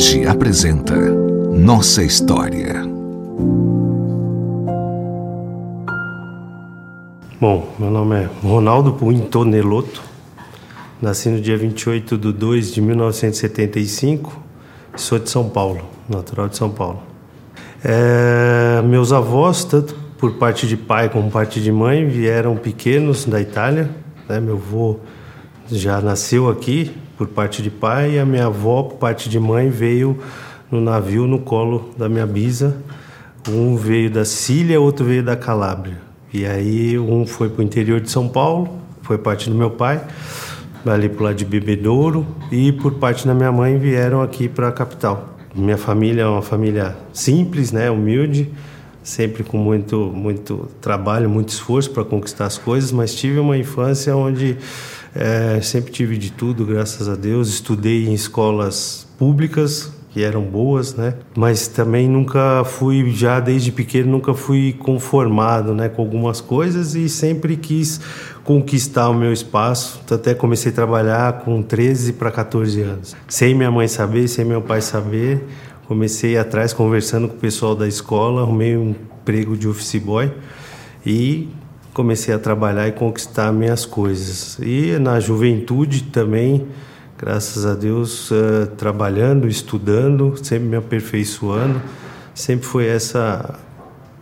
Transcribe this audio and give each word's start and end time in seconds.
Hoje 0.00 0.26
apresenta 0.26 0.96
Nossa 0.96 2.02
História. 2.02 2.82
Bom, 7.38 7.68
meu 7.78 7.90
nome 7.90 8.22
é 8.22 8.30
Ronaldo 8.42 8.94
Puintoneloto. 8.94 10.02
Nasci 11.02 11.28
no 11.28 11.38
dia 11.38 11.54
28 11.54 12.16
de 12.16 12.32
2 12.32 12.72
de 12.72 12.80
1975. 12.80 14.40
Sou 14.96 15.18
de 15.18 15.28
São 15.28 15.50
Paulo, 15.50 15.82
natural 16.08 16.48
de 16.48 16.56
São 16.56 16.70
Paulo. 16.70 17.02
É, 17.84 18.80
meus 18.80 19.12
avós, 19.12 19.64
tanto 19.64 19.94
por 20.16 20.32
parte 20.38 20.66
de 20.66 20.78
pai 20.78 21.10
como 21.10 21.30
parte 21.30 21.60
de 21.60 21.70
mãe, 21.70 22.08
vieram 22.08 22.56
pequenos 22.56 23.26
da 23.26 23.38
Itália. 23.38 23.90
Né? 24.26 24.40
Meu 24.40 24.54
avô 24.54 24.96
já 25.70 26.00
nasceu 26.00 26.48
aqui 26.48 26.90
por 27.20 27.28
parte 27.28 27.60
de 27.60 27.68
pai 27.68 28.12
e 28.12 28.18
a 28.18 28.24
minha 28.24 28.46
avó, 28.46 28.82
por 28.82 28.96
parte 28.96 29.28
de 29.28 29.38
mãe, 29.38 29.68
veio 29.68 30.18
no 30.70 30.80
navio 30.80 31.26
no 31.26 31.38
colo 31.38 31.90
da 31.94 32.08
minha 32.08 32.26
bisa. 32.26 32.78
Um 33.46 33.76
veio 33.76 34.10
da 34.10 34.24
Síria, 34.24 34.80
outro 34.80 35.04
veio 35.04 35.22
da 35.22 35.36
Calábria. 35.36 35.98
E 36.32 36.46
aí 36.46 36.98
um 36.98 37.26
foi 37.26 37.50
para 37.50 37.60
o 37.60 37.62
interior 37.62 38.00
de 38.00 38.10
São 38.10 38.26
Paulo, 38.26 38.70
foi 39.02 39.18
parte 39.18 39.50
do 39.50 39.54
meu 39.54 39.70
pai, 39.70 40.02
ali 40.86 41.10
para 41.10 41.24
lado 41.24 41.36
de 41.36 41.44
Bebedouro, 41.44 42.26
e 42.50 42.72
por 42.72 42.94
parte 42.94 43.26
da 43.26 43.34
minha 43.34 43.52
mãe 43.52 43.76
vieram 43.76 44.22
aqui 44.22 44.48
para 44.48 44.68
a 44.68 44.72
capital. 44.72 45.36
Minha 45.54 45.76
família 45.76 46.22
é 46.22 46.26
uma 46.26 46.40
família 46.40 46.96
simples, 47.12 47.70
né, 47.70 47.90
humilde, 47.90 48.50
sempre 49.02 49.44
com 49.44 49.58
muito 49.58 50.10
muito 50.14 50.70
trabalho, 50.80 51.28
muito 51.28 51.50
esforço 51.50 51.90
para 51.90 52.02
conquistar 52.02 52.46
as 52.46 52.56
coisas, 52.56 52.90
mas 52.90 53.14
tive 53.14 53.38
uma 53.38 53.58
infância 53.58 54.16
onde 54.16 54.56
é, 55.14 55.60
sempre 55.60 55.92
tive 55.92 56.16
de 56.16 56.30
tudo, 56.30 56.64
graças 56.64 57.08
a 57.08 57.14
Deus. 57.14 57.48
Estudei 57.48 58.06
em 58.06 58.14
escolas 58.14 59.06
públicas, 59.18 59.92
que 60.10 60.22
eram 60.22 60.42
boas, 60.42 60.94
né? 60.94 61.14
Mas 61.36 61.68
também 61.68 62.08
nunca 62.08 62.64
fui, 62.64 63.10
já 63.10 63.38
desde 63.38 63.70
pequeno, 63.70 64.10
nunca 64.10 64.34
fui 64.34 64.72
conformado, 64.72 65.72
né, 65.72 65.88
com 65.88 66.02
algumas 66.02 66.40
coisas 66.40 66.94
e 66.94 67.08
sempre 67.08 67.56
quis 67.56 68.00
conquistar 68.42 69.08
o 69.08 69.14
meu 69.14 69.32
espaço. 69.32 70.00
Até 70.10 70.34
comecei 70.34 70.72
a 70.72 70.74
trabalhar 70.74 71.44
com 71.44 71.62
13 71.62 72.14
para 72.14 72.30
14 72.30 72.80
anos. 72.82 73.16
Sem 73.28 73.54
minha 73.54 73.70
mãe 73.70 73.86
saber, 73.86 74.26
sem 74.26 74.44
meu 74.44 74.60
pai 74.60 74.80
saber, 74.80 75.44
comecei 75.86 76.36
atrás 76.36 76.72
conversando 76.72 77.28
com 77.28 77.34
o 77.34 77.38
pessoal 77.38 77.76
da 77.76 77.86
escola, 77.86 78.42
arrumei 78.42 78.76
um 78.76 78.90
emprego 78.90 79.56
de 79.56 79.68
office 79.68 79.96
boy 80.02 80.32
e 81.06 81.48
comecei 81.92 82.34
a 82.34 82.38
trabalhar 82.38 82.88
e 82.88 82.92
conquistar 82.92 83.52
minhas 83.52 83.84
coisas. 83.84 84.58
E 84.60 84.98
na 84.98 85.20
juventude 85.20 86.04
também 86.04 86.66
graças 87.20 87.66
a 87.66 87.74
Deus, 87.74 88.30
uh, 88.30 88.66
trabalhando, 88.78 89.46
estudando, 89.46 90.34
sempre 90.42 90.68
me 90.68 90.76
aperfeiçoando. 90.76 91.82
Sempre 92.34 92.64
foi 92.64 92.86
essa 92.86 93.60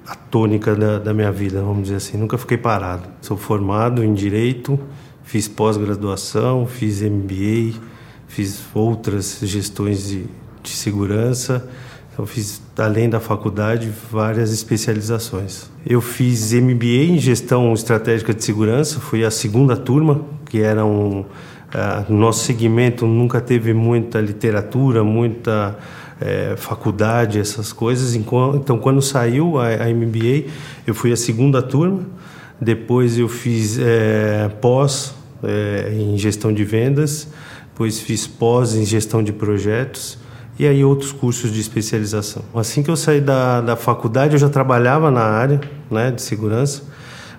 a 0.04 0.16
tônica 0.16 0.74
da, 0.74 0.98
da, 0.98 1.14
minha 1.14 1.30
vida, 1.30 1.62
vamos 1.62 1.84
dizer 1.84 1.96
assim. 1.96 2.16
Nunca 2.16 2.36
fiquei 2.36 2.56
parado. 2.56 3.04
Sou 3.20 3.36
formado 3.36 4.02
em 4.02 4.12
Direito, 4.12 4.80
fiz 5.22 5.46
pós-graduação, 5.46 6.66
fiz 6.66 7.00
MBA, 7.00 7.78
fiz 8.26 8.60
outras 8.74 9.38
gestões 9.44 10.08
de, 10.08 10.26
de 10.60 10.70
segurança. 10.70 11.70
Eu 12.18 12.26
fiz, 12.26 12.60
além 12.76 13.08
da 13.08 13.20
faculdade, 13.20 13.92
várias 14.10 14.52
especializações. 14.52 15.70
Eu 15.86 16.00
fiz 16.00 16.52
MBA 16.52 17.12
em 17.12 17.18
Gestão 17.18 17.72
Estratégica 17.72 18.34
de 18.34 18.42
Segurança, 18.42 18.98
fui 18.98 19.24
a 19.24 19.30
segunda 19.30 19.76
turma, 19.76 20.22
que 20.44 20.60
era 20.60 20.84
um 20.84 21.24
Uh, 21.68 22.10
nosso 22.10 22.46
segmento 22.46 23.06
nunca 23.06 23.42
teve 23.42 23.74
muita 23.74 24.22
literatura, 24.22 25.04
muita 25.04 25.76
é, 26.18 26.54
faculdade, 26.56 27.38
essas 27.38 27.74
coisas. 27.74 28.14
Então, 28.14 28.78
quando 28.80 29.02
saiu 29.02 29.58
a, 29.58 29.68
a, 29.68 29.88
MBA, 29.92 30.50
eu 30.86 30.94
fui 30.94 31.12
a 31.12 31.16
segunda 31.16 31.60
turma. 31.60 32.06
Depois, 32.58 33.18
eu 33.18 33.28
fiz 33.28 33.78
é, 33.78 34.48
pós 34.62 35.14
é, 35.42 35.92
em 35.92 36.16
gestão 36.16 36.52
de 36.54 36.64
vendas. 36.64 37.28
Depois, 37.70 38.00
fiz 38.00 38.26
pós 38.26 38.74
em 38.74 38.86
gestão 38.86 39.22
de 39.22 39.32
projetos. 39.32 40.18
E 40.58 40.66
aí, 40.66 40.84
outros 40.84 41.12
cursos 41.12 41.52
de 41.52 41.60
especialização. 41.60 42.42
Assim 42.54 42.82
que 42.82 42.90
eu 42.90 42.96
saí 42.96 43.20
da, 43.20 43.60
da 43.60 43.76
faculdade, 43.76 44.34
eu 44.34 44.38
já 44.38 44.48
trabalhava 44.48 45.10
na 45.10 45.22
área 45.22 45.60
né, 45.90 46.10
de 46.10 46.20
segurança 46.20 46.82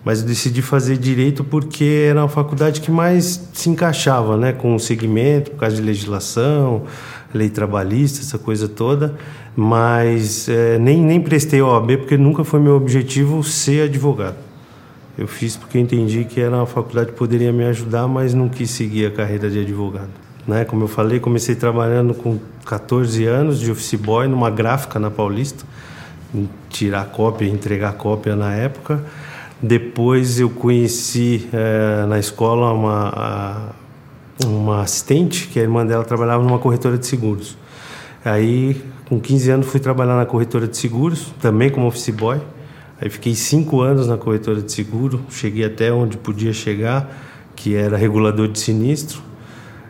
mas 0.03 0.22
eu 0.22 0.28
decidi 0.28 0.62
fazer 0.62 0.97
direito 0.97 1.44
porque 1.44 2.08
era 2.09 2.22
uma 2.22 2.29
faculdade 2.29 2.81
que 2.81 2.91
mais 2.91 3.50
se 3.53 3.69
encaixava 3.69 4.38
né, 4.38 4.53
com 4.53 4.75
o 4.75 4.79
segmento, 4.79 5.52
por 5.52 5.62
causa 5.62 5.75
de 5.75 5.81
legislação, 5.81 6.84
lei 7.34 7.50
trabalhista, 7.50 8.22
essa 8.22 8.38
coisa 8.38 8.68
toda. 8.68 9.16
Mas 9.56 10.47
é, 10.47 10.79
nem, 10.79 11.02
nem 11.02 11.19
prestei 11.19 11.62
OAB 11.62 11.97
porque 11.97 12.18
nunca 12.18 12.44
foi 12.44 12.59
meu 12.59 12.75
objetivo 12.75 13.44
ser 13.44 13.84
advogado. 13.84 14.38
Eu 15.18 15.28
fiz 15.28 15.58
porque 15.58 15.78
entendi 15.78 16.24
que 16.24 16.40
era 16.40 16.56
uma 16.56 16.66
faculdade 16.66 17.12
que 17.12 17.18
poderia 17.18 17.52
me 17.52 17.66
ajudar, 17.66 18.08
mas 18.08 18.34
não 18.34 18.47
quis 18.47 18.69
seguir 18.69 19.06
a 19.08 19.12
carreira 19.12 19.50
de 19.50 19.59
advogado. 19.59 20.28
Né? 20.48 20.66
Como 20.66 20.84
eu 20.84 20.88
falei, 20.88 21.20
comecei 21.20 21.56
trabalhando 21.56 22.14
com 22.14 22.40
14 22.66 23.26
anos 23.26 23.60
de 23.60 23.72
office 23.72 23.96
boy 23.96 24.28
numa 24.28 24.50
gráfica 24.50 25.00
na 25.00 25.12
Paulista, 25.12 25.66
tirar 26.70 27.06
cópia, 27.06 27.48
entregar 27.48 27.94
cópia 27.94 28.36
na 28.36 28.54
época. 28.54 29.04
Depois 29.62 30.40
eu 30.40 30.50
conheci 30.50 31.50
é, 31.52 32.06
na 32.06 32.18
escola 32.18 32.72
uma, 32.72 33.74
uma 34.46 34.82
assistente, 34.82 35.48
que 35.48 35.60
a 35.60 35.64
irmã 35.64 35.86
dela 35.86 36.06
trabalhava 36.06 36.44
numa 36.44 36.60
corretora 36.60 36.98
de 36.98 37.06
seguros. 37.06 37.58
Aí, 38.24 38.82
com 39.08 39.20
15 39.20 39.52
anos, 39.52 39.68
fui 39.68 39.80
trabalhar 39.80 40.16
na 40.16 40.26
corretora 40.26 40.68
de 40.68 40.78
seguros, 40.78 41.34
também 41.42 41.70
como 41.70 41.88
office 41.88 42.10
boy. 42.10 42.40
Aí 43.02 43.10
fiquei 43.10 43.34
cinco 43.34 43.82
anos 43.82 44.08
na 44.08 44.18
corretora 44.18 44.62
de 44.62 44.72
seguro, 44.72 45.22
cheguei 45.30 45.64
até 45.64 45.92
onde 45.92 46.18
podia 46.18 46.52
chegar, 46.52 47.10
que 47.56 47.76
era 47.76 47.96
regulador 47.96 48.48
de 48.50 48.60
sinistro. 48.60 49.22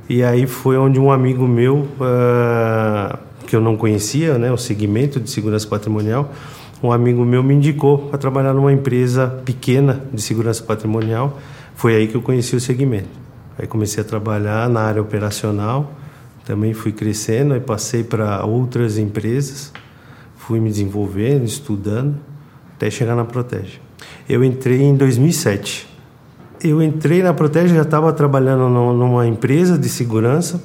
E 0.10 0.24
aí 0.24 0.48
foi 0.48 0.76
onde 0.76 1.00
um 1.00 1.12
amigo 1.12 1.48
meu, 1.48 1.88
uh, 2.02 3.16
que 3.46 3.56
eu 3.56 3.62
não 3.62 3.78
conhecia, 3.78 4.40
né, 4.40 4.52
o 4.52 4.58
segmento 4.58 5.20
de 5.20 5.30
segurança 5.30 5.68
patrimonial, 5.68 6.34
um 6.82 6.92
amigo 6.92 7.24
meu 7.24 7.44
me 7.44 7.54
indicou 7.54 8.00
para 8.10 8.18
trabalhar 8.18 8.54
numa 8.54 8.74
empresa 8.74 9.28
pequena 9.46 10.02
de 10.12 10.20
segurança 10.22 10.64
patrimonial. 10.64 11.38
Foi 11.76 11.96
aí 11.96 12.08
que 12.08 12.16
eu 12.16 12.22
conheci 12.22 12.56
o 12.56 12.60
segmento. 12.60 13.10
Aí 13.58 13.68
comecei 13.68 14.02
a 14.02 14.04
trabalhar 14.04 14.68
na 14.70 14.82
área 14.82 15.02
operacional, 15.02 15.92
também 16.46 16.74
fui 16.74 16.92
crescendo, 16.92 17.54
aí 17.54 17.60
passei 17.60 18.04
para 18.04 18.44
outras 18.46 18.98
empresas, 18.98 19.72
fui 20.38 20.60
me 20.60 20.70
desenvolvendo, 20.70 21.44
estudando, 21.44 22.16
até 22.76 22.90
chegar 22.90 23.16
na 23.16 23.26
Protege. 23.26 23.80
Eu 24.28 24.44
entrei 24.44 24.82
em 24.82 24.96
2007. 24.96 25.89
Eu 26.62 26.84
entrei 26.84 27.24
na 27.24 27.34
Protege, 27.34 27.74
já 27.74 27.84
estava 27.84 28.12
trabalhando 28.12 28.68
numa 28.68 29.26
empresa 29.26 29.78
de 29.78 29.88
segurança 29.88 30.62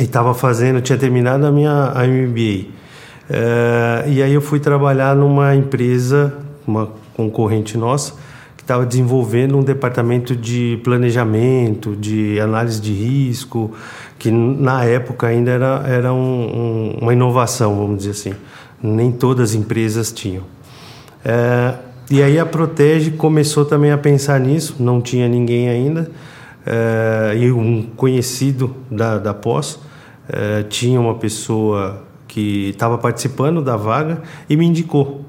e 0.00 0.04
estava 0.04 0.32
fazendo, 0.32 0.80
tinha 0.80 0.96
terminado 0.96 1.46
a 1.46 1.52
minha 1.52 1.92
a 1.94 2.06
MBA. 2.06 2.68
É, 3.28 4.04
e 4.06 4.22
aí 4.22 4.32
eu 4.32 4.40
fui 4.40 4.58
trabalhar 4.58 5.14
numa 5.14 5.54
empresa, 5.54 6.34
uma 6.66 6.88
concorrente 7.14 7.76
nossa, 7.76 8.14
que 8.56 8.62
estava 8.62 8.86
desenvolvendo 8.86 9.58
um 9.58 9.62
departamento 9.62 10.34
de 10.34 10.80
planejamento, 10.82 11.94
de 11.94 12.40
análise 12.40 12.80
de 12.80 12.94
risco, 12.94 13.72
que 14.18 14.30
na 14.30 14.84
época 14.84 15.26
ainda 15.26 15.50
era, 15.50 15.84
era 15.86 16.12
um, 16.14 16.16
um, 16.18 16.98
uma 17.02 17.12
inovação, 17.12 17.76
vamos 17.76 17.98
dizer 17.98 18.12
assim. 18.12 18.34
Nem 18.82 19.12
todas 19.12 19.50
as 19.50 19.54
empresas 19.54 20.10
tinham. 20.10 20.44
É, 21.22 21.74
e 22.10 22.22
aí 22.22 22.38
a 22.38 22.44
Protege 22.44 23.12
começou 23.12 23.64
também 23.64 23.90
a 23.90 23.98
pensar 23.98 24.38
nisso, 24.38 24.76
não 24.78 25.00
tinha 25.00 25.26
ninguém 25.28 25.68
ainda, 25.68 26.10
é, 26.66 27.34
e 27.36 27.50
um 27.50 27.82
conhecido 27.82 28.74
da, 28.90 29.18
da 29.18 29.34
pós 29.34 29.78
é, 30.28 30.62
tinha 30.62 31.00
uma 31.00 31.14
pessoa 31.14 32.02
que 32.26 32.70
estava 32.70 32.98
participando 32.98 33.62
da 33.62 33.76
vaga 33.76 34.22
e 34.48 34.56
me 34.56 34.66
indicou. 34.66 35.24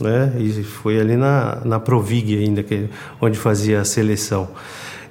Né? 0.00 0.34
E 0.38 0.62
foi 0.62 1.00
ali 1.00 1.16
na, 1.16 1.60
na 1.64 1.80
Provig 1.80 2.36
ainda, 2.36 2.62
que, 2.62 2.88
onde 3.20 3.38
fazia 3.38 3.80
a 3.80 3.84
seleção. 3.84 4.48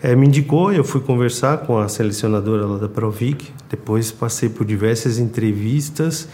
É, 0.01 0.16
me 0.16 0.28
indicou, 0.28 0.72
eu 0.72 0.84
fui 0.84 1.01
conversar 1.01 1.60
com 1.60 1.78
a 1.78 1.88
selecionadora 1.88 2.66
lá 2.66 2.78
da 2.78 2.88
Provig, 2.88 3.48
depois 3.69 4.12
passei 4.12 4.50
por 4.50 4.66
diversas 4.66 5.18
entrevistas 5.18 6.28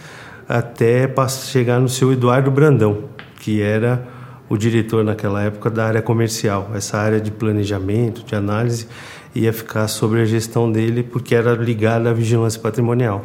até 0.48 1.10
chegar 1.28 1.80
no 1.80 1.88
seu 1.88 2.12
Eduardo 2.12 2.50
Brandão, 2.50 3.04
que 3.40 3.62
era 3.62 4.06
o 4.48 4.56
diretor 4.56 5.04
naquela 5.04 5.42
época 5.42 5.70
da 5.70 5.86
área 5.86 6.02
comercial. 6.02 6.70
Essa 6.74 6.98
área 6.98 7.20
de 7.20 7.30
planejamento, 7.30 8.24
de 8.24 8.34
análise, 8.34 8.86
ia 9.34 9.52
ficar 9.52 9.88
sobre 9.88 10.20
a 10.20 10.24
gestão 10.24 10.70
dele, 10.70 11.02
porque 11.02 11.34
era 11.34 11.54
ligada 11.54 12.10
à 12.10 12.12
vigilância 12.12 12.60
patrimonial. 12.60 13.24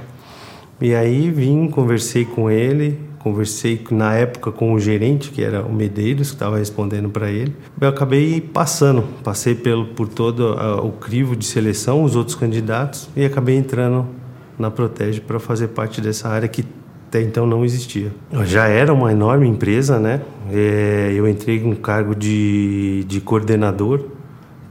E 0.80 0.94
aí 0.94 1.32
vim, 1.32 1.68
conversei 1.70 2.24
com 2.24 2.52
ele, 2.52 3.00
conversei 3.20 3.84
na 3.92 4.14
época 4.14 4.52
com 4.52 4.74
o 4.74 4.80
gerente, 4.80 5.32
que 5.32 5.44
era 5.44 5.64
o 5.64 5.74
Medeiros, 5.74 6.30
que 6.30 6.36
estava 6.36 6.58
respondendo 6.58 7.10
para 7.10 7.30
ele. 7.30 7.54
Eu 7.82 7.90
acabei 7.90 8.40
passando, 8.40 9.04
passei 9.24 9.56
pelo, 9.56 9.88
por 9.88 10.08
todo 10.08 10.54
uh, 10.54 10.86
o 10.86 10.92
crivo 10.92 11.36
de 11.36 11.46
seleção, 11.46 12.04
os 12.04 12.16
outros 12.16 12.36
candidatos, 12.36 13.10
e 13.16 13.26
acabei 13.26 13.58
entrando 13.58 14.08
na 14.58 14.72
Protege 14.72 15.20
para 15.20 15.40
fazer 15.40 15.70
parte 15.70 16.00
dessa 16.00 16.30
área 16.30 16.48
que 16.48 16.64
até 17.08 17.22
então 17.22 17.48
não 17.48 17.64
existia. 17.64 18.12
Já 18.44 18.68
era 18.68 18.94
uma 18.94 19.12
enorme 19.12 19.48
empresa, 19.48 19.98
né? 19.98 20.22
É, 20.52 21.14
eu 21.16 21.28
entrei 21.28 21.64
um 21.64 21.74
cargo 21.74 22.14
de, 22.14 23.06
de 23.06 23.22
coordenador 23.22 24.02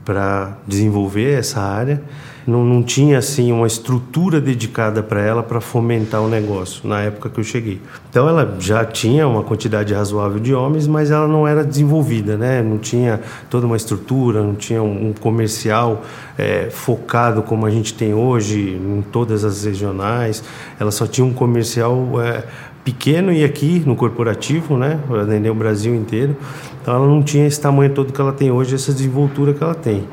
para 0.05 0.57
desenvolver 0.67 1.37
essa 1.37 1.59
área. 1.59 2.01
Não, 2.47 2.63
não 2.63 2.81
tinha 2.81 3.17
assim 3.17 3.51
uma 3.51 3.67
estrutura 3.67 4.39
dedicada 4.39 5.03
para 5.03 5.21
ela 5.21 5.43
para 5.43 5.59
fomentar 5.59 6.21
o 6.21 6.29
negócio 6.29 6.87
na 6.87 7.01
época 7.01 7.29
que 7.29 7.37
eu 7.37 7.43
cheguei. 7.43 7.81
Então 8.09 8.27
ela 8.29 8.55
já 8.57 8.85
tinha 8.85 9.27
uma 9.27 9.43
quantidade 9.43 9.93
razoável 9.93 10.39
de 10.39 10.53
homens, 10.53 10.87
mas 10.87 11.11
ela 11.11 11.27
não 11.27 11.45
era 11.45 11.61
desenvolvida, 11.65 12.37
né? 12.37 12.61
Não 12.61 12.77
tinha 12.77 13.19
toda 13.49 13.67
uma 13.67 13.75
estrutura, 13.75 14.41
não 14.41 14.55
tinha 14.55 14.81
um, 14.81 15.09
um 15.09 15.13
comercial 15.13 16.03
é, 16.37 16.69
focado 16.71 17.43
como 17.43 17.65
a 17.65 17.69
gente 17.69 17.93
tem 17.93 18.13
hoje 18.13 18.79
em 18.81 19.03
todas 19.11 19.43
as 19.43 19.65
regionais. 19.65 20.41
Ela 20.79 20.91
só 20.91 21.05
tinha 21.05 21.27
um 21.27 21.33
comercial 21.33 22.21
é, 22.21 22.45
pequeno 22.81 23.33
e 23.33 23.43
aqui 23.43 23.83
no 23.85 23.97
corporativo, 23.97 24.77
né, 24.77 24.97
para 25.05 25.23
atender 25.23 25.49
o 25.49 25.55
Brasil 25.55 25.93
inteiro. 25.93 26.37
Então 26.81 26.95
ela 26.95 27.05
não 27.05 27.21
tinha 27.21 27.45
esse 27.45 27.59
tamanho 27.59 27.93
todo 27.93 28.13
que 28.13 28.21
ela 28.21 28.31
tem 28.31 28.49
hoje, 28.49 28.73
essa 28.73 28.93
desenvoltura 28.93 29.53
que 29.53 29.61
ela 29.61 29.75
tem. 29.75 30.07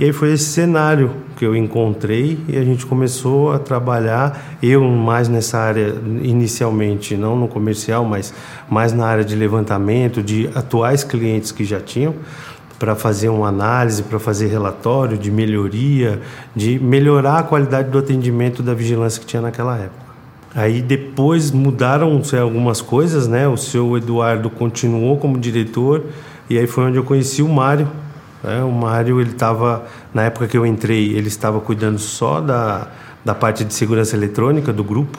E 0.00 0.04
aí 0.04 0.14
foi 0.14 0.32
esse 0.32 0.44
cenário 0.44 1.10
que 1.36 1.44
eu 1.44 1.54
encontrei 1.54 2.38
e 2.48 2.56
a 2.56 2.64
gente 2.64 2.86
começou 2.86 3.52
a 3.52 3.58
trabalhar, 3.58 4.56
eu 4.62 4.82
mais 4.82 5.28
nessa 5.28 5.58
área 5.58 5.94
inicialmente, 6.22 7.18
não 7.18 7.36
no 7.36 7.46
comercial, 7.46 8.02
mas 8.02 8.32
mais 8.66 8.94
na 8.94 9.06
área 9.06 9.22
de 9.22 9.36
levantamento 9.36 10.22
de 10.22 10.48
atuais 10.54 11.04
clientes 11.04 11.52
que 11.52 11.66
já 11.66 11.78
tinham, 11.80 12.14
para 12.78 12.96
fazer 12.96 13.28
uma 13.28 13.48
análise, 13.48 14.02
para 14.02 14.18
fazer 14.18 14.46
relatório 14.46 15.18
de 15.18 15.30
melhoria, 15.30 16.18
de 16.56 16.78
melhorar 16.78 17.40
a 17.40 17.42
qualidade 17.42 17.90
do 17.90 17.98
atendimento 17.98 18.62
da 18.62 18.72
vigilância 18.72 19.20
que 19.20 19.26
tinha 19.26 19.42
naquela 19.42 19.76
época. 19.76 20.06
Aí 20.54 20.80
depois 20.80 21.50
mudaram 21.50 22.22
algumas 22.40 22.80
coisas, 22.80 23.28
né? 23.28 23.46
O 23.46 23.58
seu 23.58 23.98
Eduardo 23.98 24.48
continuou 24.48 25.18
como 25.18 25.38
diretor 25.38 26.06
e 26.48 26.56
aí 26.56 26.66
foi 26.66 26.84
onde 26.84 26.96
eu 26.96 27.04
conheci 27.04 27.42
o 27.42 27.48
Mário. 27.50 27.86
Né? 28.42 28.62
O 28.62 28.70
Mário, 28.70 29.20
ele 29.20 29.30
estava, 29.30 29.86
na 30.12 30.22
época 30.22 30.46
que 30.46 30.56
eu 30.56 30.66
entrei, 30.66 31.12
ele 31.12 31.28
estava 31.28 31.60
cuidando 31.60 31.98
só 31.98 32.40
da, 32.40 32.88
da 33.24 33.34
parte 33.34 33.64
de 33.64 33.74
segurança 33.74 34.16
eletrônica 34.16 34.72
do 34.72 34.82
grupo. 34.84 35.18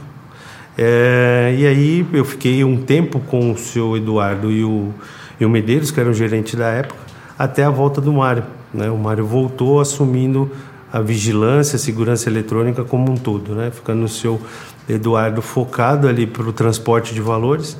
É, 0.77 1.53
e 1.57 1.67
aí 1.67 2.07
eu 2.13 2.25
fiquei 2.25 2.63
um 2.63 2.81
tempo 2.81 3.19
com 3.19 3.51
o 3.51 3.57
seu 3.57 3.97
Eduardo 3.97 4.51
e 4.51 4.63
o, 4.63 4.93
e 5.39 5.45
o 5.45 5.49
Medeiros, 5.49 5.91
que 5.91 5.99
era 5.99 6.09
o 6.09 6.13
gerente 6.13 6.55
da 6.55 6.67
época, 6.69 6.99
até 7.37 7.63
a 7.63 7.69
volta 7.69 7.99
do 7.99 8.13
Mário. 8.13 8.43
Né? 8.73 8.89
O 8.89 8.97
Mário 8.97 9.25
voltou 9.25 9.79
assumindo 9.79 10.49
a 10.91 10.99
vigilância, 10.99 11.75
a 11.75 11.79
segurança 11.79 12.29
eletrônica 12.29 12.83
como 12.83 13.11
um 13.11 13.15
todo, 13.15 13.53
né? 13.53 13.71
ficando 13.71 14.01
no 14.01 14.07
seu 14.07 14.41
Eduardo 14.89 15.41
focado 15.41 16.07
ali 16.07 16.25
para 16.25 16.43
o 16.43 16.51
transporte 16.51 17.13
de 17.13 17.21
valores 17.21 17.77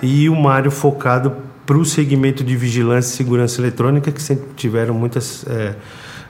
e 0.00 0.28
o 0.28 0.36
Mário 0.36 0.70
focado 0.70 1.32
para 1.66 1.76
o 1.76 1.84
segmento 1.84 2.42
de 2.42 2.56
vigilância 2.56 3.12
e 3.12 3.16
segurança 3.16 3.60
eletrônica 3.60 4.10
que 4.10 4.20
sempre 4.20 4.46
tiveram 4.56 4.94
muitas 4.94 5.44
é, 5.46 5.74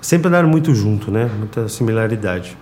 sempre 0.00 0.29
andaram 0.29 0.49
muito 0.49 0.75
junto 0.75 1.11
né? 1.11 1.31
Muita 1.38 1.69
similaridade. 1.69 2.56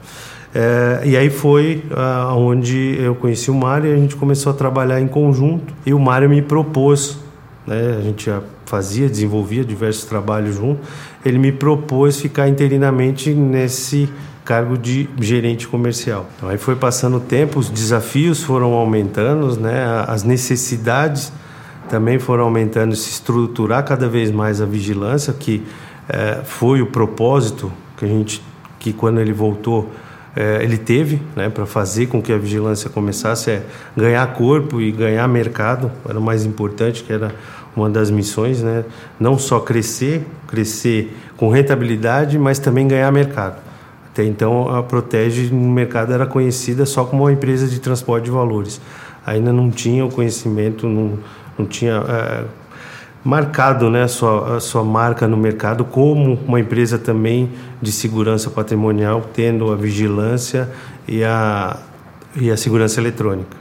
É, 0.53 1.03
e 1.05 1.17
aí 1.17 1.31
foi 1.31 1.85
ah, 1.93 2.35
onde 2.35 2.97
eu 2.99 3.15
conheci 3.15 3.51
o 3.51 3.55
Mário 3.55 3.91
e 3.91 3.95
a 3.95 3.97
gente 3.97 4.17
começou 4.17 4.53
a 4.53 4.55
trabalhar 4.55 5.01
em 5.01 5.07
conjunto. 5.07 5.73
E 5.87 5.95
o 5.95 5.99
Mário 5.99 6.29
me 6.29 6.43
propôs 6.43 7.19
né? 7.67 7.97
A 7.99 8.03
gente 8.03 8.27
já 8.27 8.43
fazia 8.67 9.09
desenvolvia 9.09 9.65
diversos 9.65 10.05
trabalhos 10.05 10.57
junto. 10.57 10.81
Ele 11.25 11.39
me 11.39 11.53
propôs 11.53 12.21
ficar 12.21 12.49
interinamente 12.49 13.33
nesse 13.33 14.09
cargo 14.45 14.77
de 14.77 15.09
gerente 15.21 15.69
comercial. 15.69 16.27
Então, 16.37 16.49
aí 16.49 16.59
foi 16.59 16.75
passando 16.75 17.19
o 17.19 17.21
tempo, 17.21 17.61
os 17.61 17.69
desafios 17.69 18.43
foram 18.43 18.73
aumentando, 18.73 19.55
né? 19.61 20.05
as 20.09 20.25
necessidades 20.25 21.33
também 21.91 22.19
foram 22.19 22.45
aumentando, 22.45 22.95
se 22.95 23.11
estruturar 23.11 23.85
cada 23.85 24.09
vez 24.09 24.31
mais 24.31 24.61
a 24.61 24.65
vigilância, 24.65 25.33
que 25.33 25.63
é, 26.09 26.41
foi 26.45 26.81
o 26.81 26.87
propósito 26.87 27.71
que 27.97 28.05
a 28.05 28.09
gente, 28.09 28.43
que 28.79 28.93
quando 28.93 29.21
ele 29.21 29.33
voltou, 29.33 29.91
é, 30.35 30.63
ele 30.63 30.79
teve, 30.79 31.21
né, 31.35 31.49
para 31.51 31.67
fazer 31.67 32.07
com 32.07 32.23
que 32.23 32.33
a 32.33 32.39
vigilância 32.39 32.89
começasse 32.89 33.51
a 33.51 33.61
ganhar 33.97 34.25
corpo 34.35 34.81
e 34.81 34.93
ganhar 34.93 35.27
mercado, 35.27 35.91
era 36.09 36.19
o 36.19 36.23
mais 36.23 36.47
importante, 36.47 37.03
que 37.03 37.13
era 37.13 37.35
uma 37.75 37.91
das 37.91 38.11
missões, 38.11 38.63
né, 38.63 38.85
não 39.19 39.37
só 39.37 39.59
crescer, 39.59 40.25
crescer 40.47 41.17
com 41.37 41.49
rentabilidade, 41.49 42.39
mas 42.39 42.59
também 42.61 42.87
ganhar 42.87 43.11
mercado. 43.11 43.61
Até 44.13 44.25
então, 44.25 44.69
a 44.69 44.83
Protege 44.83 45.53
no 45.53 45.71
mercado 45.71 46.13
era 46.13 46.27
conhecida 46.27 46.87
só 46.87 47.05
como 47.05 47.25
uma 47.25 47.33
empresa 47.33 47.67
de 47.67 47.81
transporte 47.81 48.25
de 48.25 48.31
valores. 48.31 48.81
Ainda 49.25 49.53
não 49.53 49.71
tinha 49.71 50.05
o 50.05 50.11
conhecimento, 50.11 50.89
não, 50.89 51.19
não 51.61 51.67
tinha 51.67 52.03
é, 52.09 52.45
marcado 53.25 53.91
né, 53.91 54.05
a, 54.05 54.09
sua, 54.09 54.57
a 54.57 54.61
sua 54.61 54.83
marca 54.83 55.29
no 55.29 55.37
mercado 55.37 55.85
como 55.85 56.39
uma 56.47 56.59
empresa 56.59 56.99
também 56.99 57.51
de 57.81 57.93
segurança 57.93 58.51
patrimonial, 58.51 59.29
tendo 59.33 59.71
a 59.71 59.77
vigilância 59.77 60.69
e 61.07 61.23
a, 61.23 61.77
e 62.37 62.51
a 62.51 62.57
segurança 62.57 63.01
eletrônica. 63.01 63.61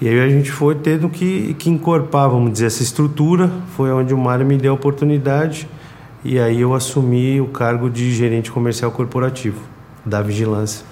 E 0.00 0.08
aí 0.08 0.20
a 0.20 0.28
gente 0.28 0.50
foi 0.50 0.74
tendo 0.74 1.08
que, 1.08 1.54
que 1.54 1.70
encorpar, 1.70 2.28
vamos 2.28 2.52
dizer, 2.52 2.66
essa 2.66 2.82
estrutura. 2.82 3.48
Foi 3.76 3.92
onde 3.92 4.12
o 4.12 4.18
Mário 4.18 4.44
me 4.44 4.56
deu 4.56 4.72
a 4.72 4.74
oportunidade 4.74 5.68
e 6.24 6.40
aí 6.40 6.60
eu 6.60 6.74
assumi 6.74 7.40
o 7.40 7.46
cargo 7.46 7.88
de 7.88 8.12
gerente 8.12 8.50
comercial 8.50 8.90
corporativo 8.90 9.60
da 10.04 10.20
vigilância 10.20 10.84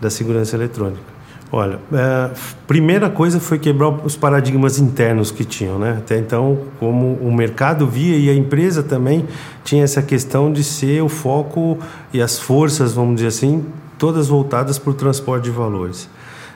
da 0.00 0.10
segurança 0.10 0.54
eletrônica. 0.54 1.11
Olha, 1.54 1.78
é, 1.92 2.30
primeira 2.66 3.10
coisa 3.10 3.38
foi 3.38 3.58
quebrar 3.58 3.90
os 4.06 4.16
paradigmas 4.16 4.78
internos 4.78 5.30
que 5.30 5.44
tinham, 5.44 5.78
né? 5.78 5.96
Até 5.98 6.18
então, 6.18 6.58
como 6.80 7.18
o 7.20 7.30
mercado 7.30 7.86
via 7.86 8.16
e 8.16 8.30
a 8.30 8.34
empresa 8.34 8.82
também 8.82 9.28
tinha 9.62 9.84
essa 9.84 10.00
questão 10.00 10.50
de 10.50 10.64
ser 10.64 11.02
o 11.02 11.10
foco 11.10 11.78
e 12.10 12.22
as 12.22 12.38
forças, 12.38 12.94
vamos 12.94 13.16
dizer 13.16 13.28
assim, 13.28 13.66
todas 13.98 14.28
voltadas 14.28 14.78
para 14.78 14.92
o 14.92 14.94
transporte 14.94 15.44
de 15.44 15.50
valores. 15.50 16.08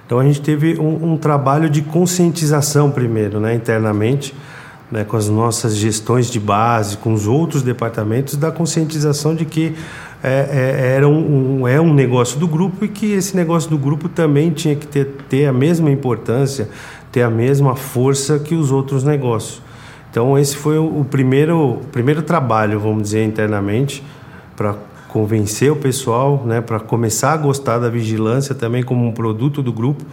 Então 0.07 0.19
a 0.19 0.25
gente 0.25 0.41
teve 0.41 0.81
um, 0.81 1.13
um 1.13 1.17
trabalho 1.19 1.69
de 1.69 1.83
conscientização 1.83 2.91
primeiro, 2.91 3.39
né, 3.39 3.55
internamente, 3.55 4.35
né, 4.91 5.05
com 5.05 5.17
as 5.19 5.29
nossas 5.29 5.77
gestões 5.77 6.31
de 6.31 6.41
base, 6.41 6.97
com 6.97 7.13
os 7.13 7.27
outros 7.27 7.63
departamentos, 7.63 8.35
da 8.37 8.51
conscientização 8.51 9.35
de 9.35 9.45
que 9.45 9.75
é, 10.29 10.49
é, 10.51 10.97
era 10.97 11.09
um, 11.09 11.61
um, 11.61 11.69
é 11.69 11.81
um 11.81 11.95
negócio 11.95 12.37
do 12.41 12.49
grupo 12.49 12.85
e 12.85 12.89
que 12.89 13.13
esse 13.13 13.37
negócio 13.37 13.71
do 13.71 13.79
grupo 13.79 14.09
também 14.09 14.51
tinha 14.51 14.75
que 14.75 14.85
ter, 14.85 15.05
ter 15.29 15.47
a 15.47 15.53
mesma 15.53 15.89
importância, 15.89 16.69
ter 17.13 17.23
a 17.23 17.31
mesma 17.31 17.77
força 17.77 18.37
que 18.37 18.53
os 18.57 18.73
outros 18.73 19.05
negócios. 19.05 19.63
Então 20.11 20.37
esse 20.37 20.57
foi 20.57 20.79
o, 20.79 21.01
o 21.01 21.05
primeiro, 21.05 21.75
o 21.75 21.85
primeiro 21.93 22.23
trabalho, 22.23 22.81
vamos 22.81 23.05
dizer, 23.05 23.25
internamente, 23.25 24.03
para 24.57 24.75
convencer 25.09 25.73
o 25.73 25.77
pessoal, 25.77 26.43
né, 26.45 26.61
para 26.61 26.79
começar 26.79 27.33
a 27.33 27.37
gostar 27.37 27.79
da 27.79 27.89
vigilância 27.89 28.55
também 28.55 28.83
como 28.83 29.07
um 29.07 29.13
produto 29.13 29.63
do 29.63 29.73
grupo, 29.73 30.05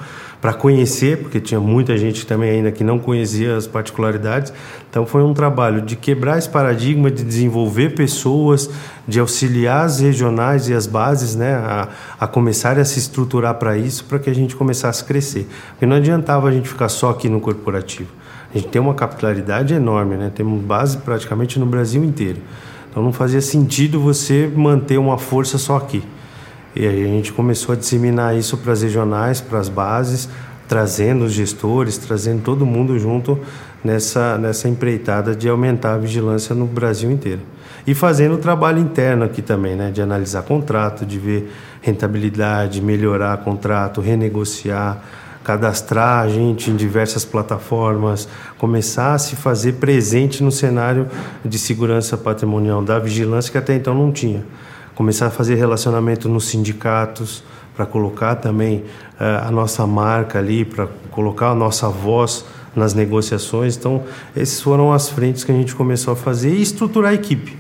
para 0.41 0.53
conhecer, 0.53 1.19
porque 1.19 1.39
tinha 1.39 1.59
muita 1.59 1.97
gente 1.97 2.25
também 2.25 2.50
ainda 2.50 2.71
que 2.71 2.83
não 2.83 3.00
conhecia 3.00 3.55
as 3.55 3.65
particularidades. 3.65 4.51
Então 4.89 5.05
foi 5.05 5.23
um 5.23 5.33
trabalho 5.33 5.81
de 5.81 5.95
quebrar 5.95 6.38
esse 6.38 6.50
paradigma, 6.50 7.09
de 7.09 7.23
desenvolver 7.23 7.95
pessoas, 7.95 8.69
de 9.07 9.19
auxiliar 9.19 9.85
as 9.85 10.00
regionais 10.01 10.67
e 10.67 10.73
as 10.73 10.85
bases, 10.85 11.33
né, 11.33 11.53
a, 11.53 11.88
a 12.19 12.27
começarem 12.27 12.81
a 12.81 12.85
se 12.85 13.00
estruturar 13.00 13.55
para 13.55 13.77
isso, 13.77 14.03
para 14.03 14.19
que 14.19 14.29
a 14.29 14.35
gente 14.35 14.55
começasse 14.55 15.03
a 15.03 15.05
crescer. 15.05 15.47
Porque 15.69 15.85
não 15.85 15.95
adiantava 15.95 16.50
a 16.50 16.51
gente 16.51 16.67
ficar 16.67 16.89
só 16.89 17.12
aqui 17.12 17.29
no 17.29 17.39
corporativo. 17.39 18.09
A 18.53 18.57
gente 18.57 18.67
tem 18.67 18.81
uma 18.81 18.93
capilaridade 18.93 19.73
enorme, 19.73 20.15
né? 20.15 20.31
Temos 20.33 20.62
base 20.62 20.97
praticamente 20.97 21.57
no 21.57 21.65
Brasil 21.65 22.03
inteiro. 22.03 22.39
Então 22.93 23.01
não 23.01 23.12
fazia 23.12 23.41
sentido 23.41 24.00
você 24.00 24.47
manter 24.55 25.00
uma 25.00 25.17
força 25.17 25.57
só 25.57 25.77
aqui. 25.77 26.03
E 26.75 26.85
aí 26.88 27.03
a 27.03 27.07
gente 27.07 27.33
começou 27.33 27.73
a 27.73 27.75
disseminar 27.75 28.38
isso 28.38 28.55
para 28.55 28.71
as 28.71 28.83
regionais, 28.83 29.41
para 29.41 29.57
as 29.57 29.67
bases, 29.67 30.29
trazendo 30.67 31.25
os 31.25 31.31
gestores, 31.31 31.97
trazendo 31.97 32.43
todo 32.43 32.67
mundo 32.67 33.00
junto 33.00 33.39
nessa, 33.83 34.38
nessa 34.38 34.69
empreitada 34.69 35.35
de 35.35 35.50
aumentar 35.50 35.95
a 35.95 35.97
vigilância 35.97 36.53
no 36.53 36.67
Brasil 36.67 37.09
inteiro. 37.12 37.41
E 37.88 37.95
fazendo 37.95 38.35
o 38.35 38.38
trabalho 38.38 38.77
interno 38.77 39.25
aqui 39.25 39.41
também, 39.41 39.75
né? 39.75 39.89
de 39.89 40.00
analisar 40.00 40.43
contrato, 40.43 41.03
de 41.03 41.17
ver 41.17 41.51
rentabilidade, 41.81 42.79
melhorar 42.79 43.38
contrato, 43.38 44.01
renegociar, 44.01 45.03
cadastrar 45.43 46.23
a 46.23 46.29
gente 46.29 46.71
em 46.71 46.75
diversas 46.75 47.25
plataformas, 47.25 48.27
começar 48.57 49.13
a 49.13 49.17
se 49.17 49.35
fazer 49.35 49.73
presente 49.73 50.43
no 50.43 50.51
cenário 50.51 51.07
de 51.43 51.59
segurança 51.59 52.17
patrimonial 52.17 52.81
da 52.81 53.00
vigilância 53.00 53.51
que 53.51 53.57
até 53.57 53.75
então 53.75 53.93
não 53.93 54.12
tinha. 54.12 54.43
Começar 54.95 55.27
a 55.27 55.31
fazer 55.31 55.55
relacionamento 55.55 56.29
nos 56.29 56.45
sindicatos, 56.45 57.43
para 57.75 57.85
colocar 57.85 58.35
também 58.35 58.77
uh, 59.19 59.47
a 59.47 59.51
nossa 59.51 59.85
marca 59.85 60.39
ali, 60.39 60.63
para 60.63 60.88
colocar 61.12 61.50
a 61.50 61.55
nossa 61.55 61.89
voz 61.89 62.45
nas 62.75 62.93
negociações. 62.93 63.75
Então, 63.75 64.03
essas 64.35 64.62
foram 64.62 64.93
as 64.93 65.09
frentes 65.09 65.43
que 65.43 65.51
a 65.51 65.55
gente 65.55 65.75
começou 65.75 66.13
a 66.13 66.15
fazer 66.15 66.53
e 66.53 66.62
estruturar 66.62 67.12
a 67.12 67.13
equipe. 67.13 67.57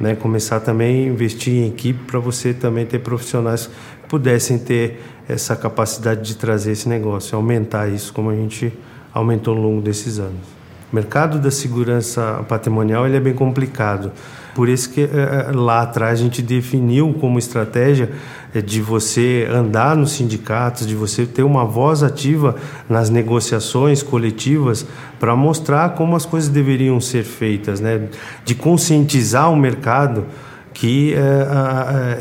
né? 0.00 0.14
Começar 0.14 0.60
também 0.60 1.04
a 1.04 1.12
investir 1.12 1.54
em 1.54 1.68
equipe 1.68 2.04
para 2.04 2.18
você 2.18 2.52
também 2.52 2.84
ter 2.86 2.98
profissionais 2.98 3.66
que 4.02 4.08
pudessem 4.08 4.58
ter 4.58 5.00
essa 5.28 5.56
capacidade 5.56 6.22
de 6.22 6.36
trazer 6.36 6.72
esse 6.72 6.88
negócio, 6.88 7.36
aumentar 7.36 7.88
isso 7.88 8.12
como 8.12 8.30
a 8.30 8.34
gente 8.34 8.72
aumentou 9.12 9.56
ao 9.56 9.62
longo 9.62 9.80
desses 9.80 10.18
anos. 10.18 10.62
O 10.92 10.94
mercado 10.94 11.38
da 11.38 11.50
segurança 11.50 12.44
patrimonial 12.46 13.06
ele 13.06 13.16
é 13.16 13.20
bem 13.20 13.32
complicado. 13.32 14.12
Por 14.54 14.68
isso 14.68 14.90
que 14.90 15.00
eh, 15.00 15.08
eh, 15.10 15.50
lá 15.54 15.80
atrás 15.80 16.20
a 16.20 16.22
gente 16.22 16.42
definiu 16.42 17.14
como 17.18 17.38
estratégia 17.38 18.10
eh, 18.54 18.60
de 18.60 18.82
você 18.82 19.48
andar 19.50 19.96
nos 19.96 20.12
sindicatos, 20.12 20.86
de 20.86 20.94
você 20.94 21.24
ter 21.24 21.42
uma 21.42 21.64
voz 21.64 22.02
ativa 22.02 22.56
nas 22.90 23.08
negociações 23.08 24.02
coletivas 24.02 24.86
para 25.18 25.34
mostrar 25.34 25.94
como 25.94 26.14
as 26.14 26.26
coisas 26.26 26.50
deveriam 26.50 27.00
ser 27.00 27.24
feitas, 27.24 27.80
né? 27.80 28.08
de 28.44 28.54
conscientizar 28.54 29.50
o 29.50 29.56
mercado 29.56 30.26
que 30.74 31.14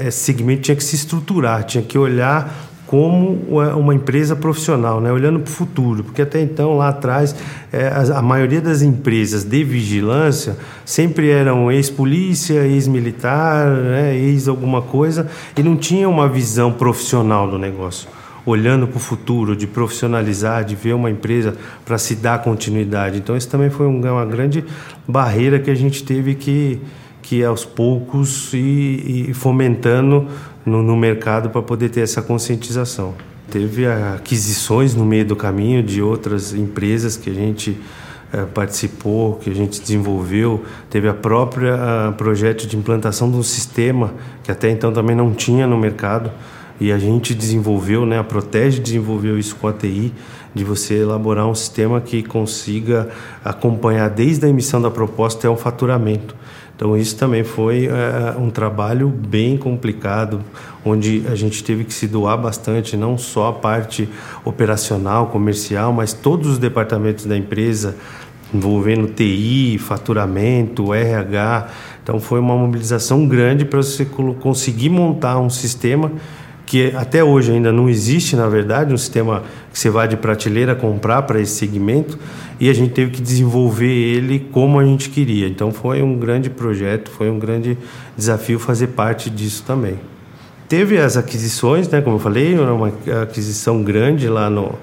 esse 0.05 0.20
segmento 0.20 0.63
tinha 0.63 0.75
que 0.75 0.84
se 0.84 0.96
estruturar, 0.96 1.63
tinha 1.63 1.81
que 1.81 1.98
olhar 1.98 2.71
como 2.91 3.38
uma 3.79 3.95
empresa 3.95 4.36
profissional, 4.36 5.00
né? 5.00 5.10
olhando 5.10 5.39
para 5.39 5.50
o 5.50 5.53
futuro, 5.53 6.03
porque 6.03 6.24
até 6.24 6.41
então, 6.41 6.75
lá 6.75 6.89
atrás, 6.89 7.33
é, 7.71 7.88
a, 7.88 8.19
a, 8.19 8.21
maioria 8.21 8.60
das 8.60 8.81
empresas 8.81 9.45
de 9.45 9.63
vigilância 9.63 10.57
sempre 10.83 11.29
eram 11.29 11.71
ex-polícia, 11.71 12.67
ex-militar, 12.67 13.65
né? 13.65 14.17
ex 14.17 14.50
alguma 14.50 14.81
coisa, 14.81 15.29
e 15.55 15.63
não 15.63 15.77
tinha 15.77 16.10
uma 16.10 16.27
visão 16.27 16.74
profissional 16.74 17.50
do 17.50 17.57
negócio. 17.57 18.10
Olhando 18.45 18.86
para 18.86 18.98
o 18.98 19.00
futuro, 19.00 19.55
de 19.55 19.67
profissionalizar, 19.67 20.65
de 20.65 20.75
ver 20.75 20.91
uma 20.91 21.10
empresa 21.10 21.55
para 21.86 21.98
se 21.98 22.13
dar 22.13 22.43
continuidade. 22.43 23.19
Então, 23.19 23.38
isso 23.38 23.48
também 23.48 23.69
foi 23.69 23.88
uma 23.88 24.25
grande 24.25 24.65
barreira 25.07 25.60
que 25.60 25.71
a 25.71 25.75
gente 25.75 26.03
teve 26.03 26.36
que, 26.36 26.77
que 27.21 27.41
aos 27.41 27.63
poucos 27.63 28.53
ir, 28.53 29.29
ir 29.29 29.33
fomentando 29.33 30.27
no, 30.65 30.82
no 30.84 30.96
mercado 30.96 31.50
para 31.50 31.62
poder 31.62 31.89
ter 31.89 32.01
essa 32.01 32.22
conscientização. 32.22 33.13
Teve 33.50 33.86
aquisições 33.86 34.96
no 34.96 35.06
meio 35.06 35.25
do 35.25 35.36
caminho 35.36 35.84
de 35.84 36.01
outras 36.01 36.53
empresas 36.53 37.18
que 37.18 37.30
a 37.30 37.34
gente 37.34 37.77
é, 38.32 38.44
participou, 38.46 39.36
que 39.36 39.50
a 39.50 39.53
gente 39.53 39.82
desenvolveu. 39.82 40.63
Teve 40.89 41.10
a 41.10 41.13
própria 41.13 42.08
a 42.08 42.12
projeto 42.13 42.65
de 42.65 42.77
implantação 42.77 43.30
de 43.30 43.38
um 43.38 43.44
sistema 43.44 44.13
que 44.41 44.51
até 44.51 44.70
então 44.70 44.94
também 44.94 45.15
não 45.15 45.34
tinha 45.34 45.68
no 45.68 45.77
mercado 45.77 46.32
e 46.80 46.91
a 46.91 46.98
gente 46.98 47.36
desenvolveu, 47.36 48.08
né, 48.08 48.18
a 48.18 48.24
Protege 48.24 48.80
desenvolveu 48.80 49.38
isso 49.38 49.56
com 49.56 49.68
a 49.68 49.74
TI, 49.74 50.12
de 50.53 50.63
você 50.63 50.96
elaborar 50.96 51.46
um 51.48 51.53
sistema 51.53 52.01
que 52.01 52.24
consiga 52.24 53.08
acompanhar 53.46 54.10
desde 54.10 54.48
a 54.48 54.50
emissão 54.50 54.82
da 54.82 54.89
proposta 54.89 55.39
até 55.39 55.50
o 55.50 55.56
faturamento. 55.56 56.36
Então 56.82 56.98
isso 56.98 57.16
também 57.16 57.44
foi 57.44 57.86
é, 57.86 58.36
um 58.40 58.50
trabalho 58.50 59.08
bem 59.08 59.56
complicado, 59.56 60.42
onde 60.84 61.22
a 61.32 61.36
gente 61.36 61.64
teve 61.64 61.84
que 61.84 61.94
se 61.94 62.08
doar 62.08 62.40
bastante, 62.40 62.98
não 62.98 63.20
só 63.20 63.50
a 63.50 63.54
parte 63.54 64.10
operacional, 64.44 65.28
comercial, 65.28 65.94
mas 65.94 66.12
todos 66.12 66.54
os 66.54 66.58
departamentos 66.58 67.26
da 67.28 67.38
empresa, 67.38 67.96
envolvendo 68.52 69.06
TI, 69.06 69.78
faturamento, 69.78 70.92
RH. 70.92 71.68
Então 72.02 72.20
foi 72.20 72.40
uma 72.40 72.58
mobilização 72.58 73.28
grande 73.28 73.64
para 73.64 73.84
você 73.84 74.04
conseguir 74.40 74.90
montar 74.90 75.40
um 75.40 75.52
sistema 75.52 76.12
que 76.66 76.96
até 76.96 77.24
hoje 77.24 77.52
ainda 77.52 77.72
não 77.72 77.90
existe, 77.90 78.36
na 78.36 78.48
verdade, 78.48 78.92
um 78.92 78.98
sistema 78.98 79.44
que 79.72 79.78
você 79.78 79.90
vai 79.90 80.08
de 80.08 80.18
prateleira 80.18 80.74
comprar 80.74 81.22
para 81.24 81.40
esse 81.40 81.54
segmento 81.54 82.18
e 82.62 82.70
a 82.70 82.74
gente 82.74 82.94
teve 82.94 83.10
que 83.10 83.22
desenvolver 83.24 83.91
ele 83.91 84.48
como 84.51 84.80
a 84.80 84.86
gente 84.86 85.10
queria. 85.10 85.48
Então 85.48 85.72
foi 85.72 86.03
um 86.03 86.15
grande 86.20 86.48
projeto, 86.48 87.10
foi 87.10 87.27
um 87.27 87.39
grande 87.39 87.75
desafio 88.15 88.60
fazer 88.60 88.89
parte 88.89 89.32
disso 89.32 89.63
também. 89.65 89.96
Teve 90.70 91.00
as 91.00 91.18
aquisições, 91.18 91.89
né, 91.89 92.01
como 92.01 92.18
eu 92.18 92.20
falei, 92.20 92.56
uma 92.56 92.94
aquisição 93.24 93.82
grande 93.82 94.30
lá 94.30 94.48
no, 94.48 94.75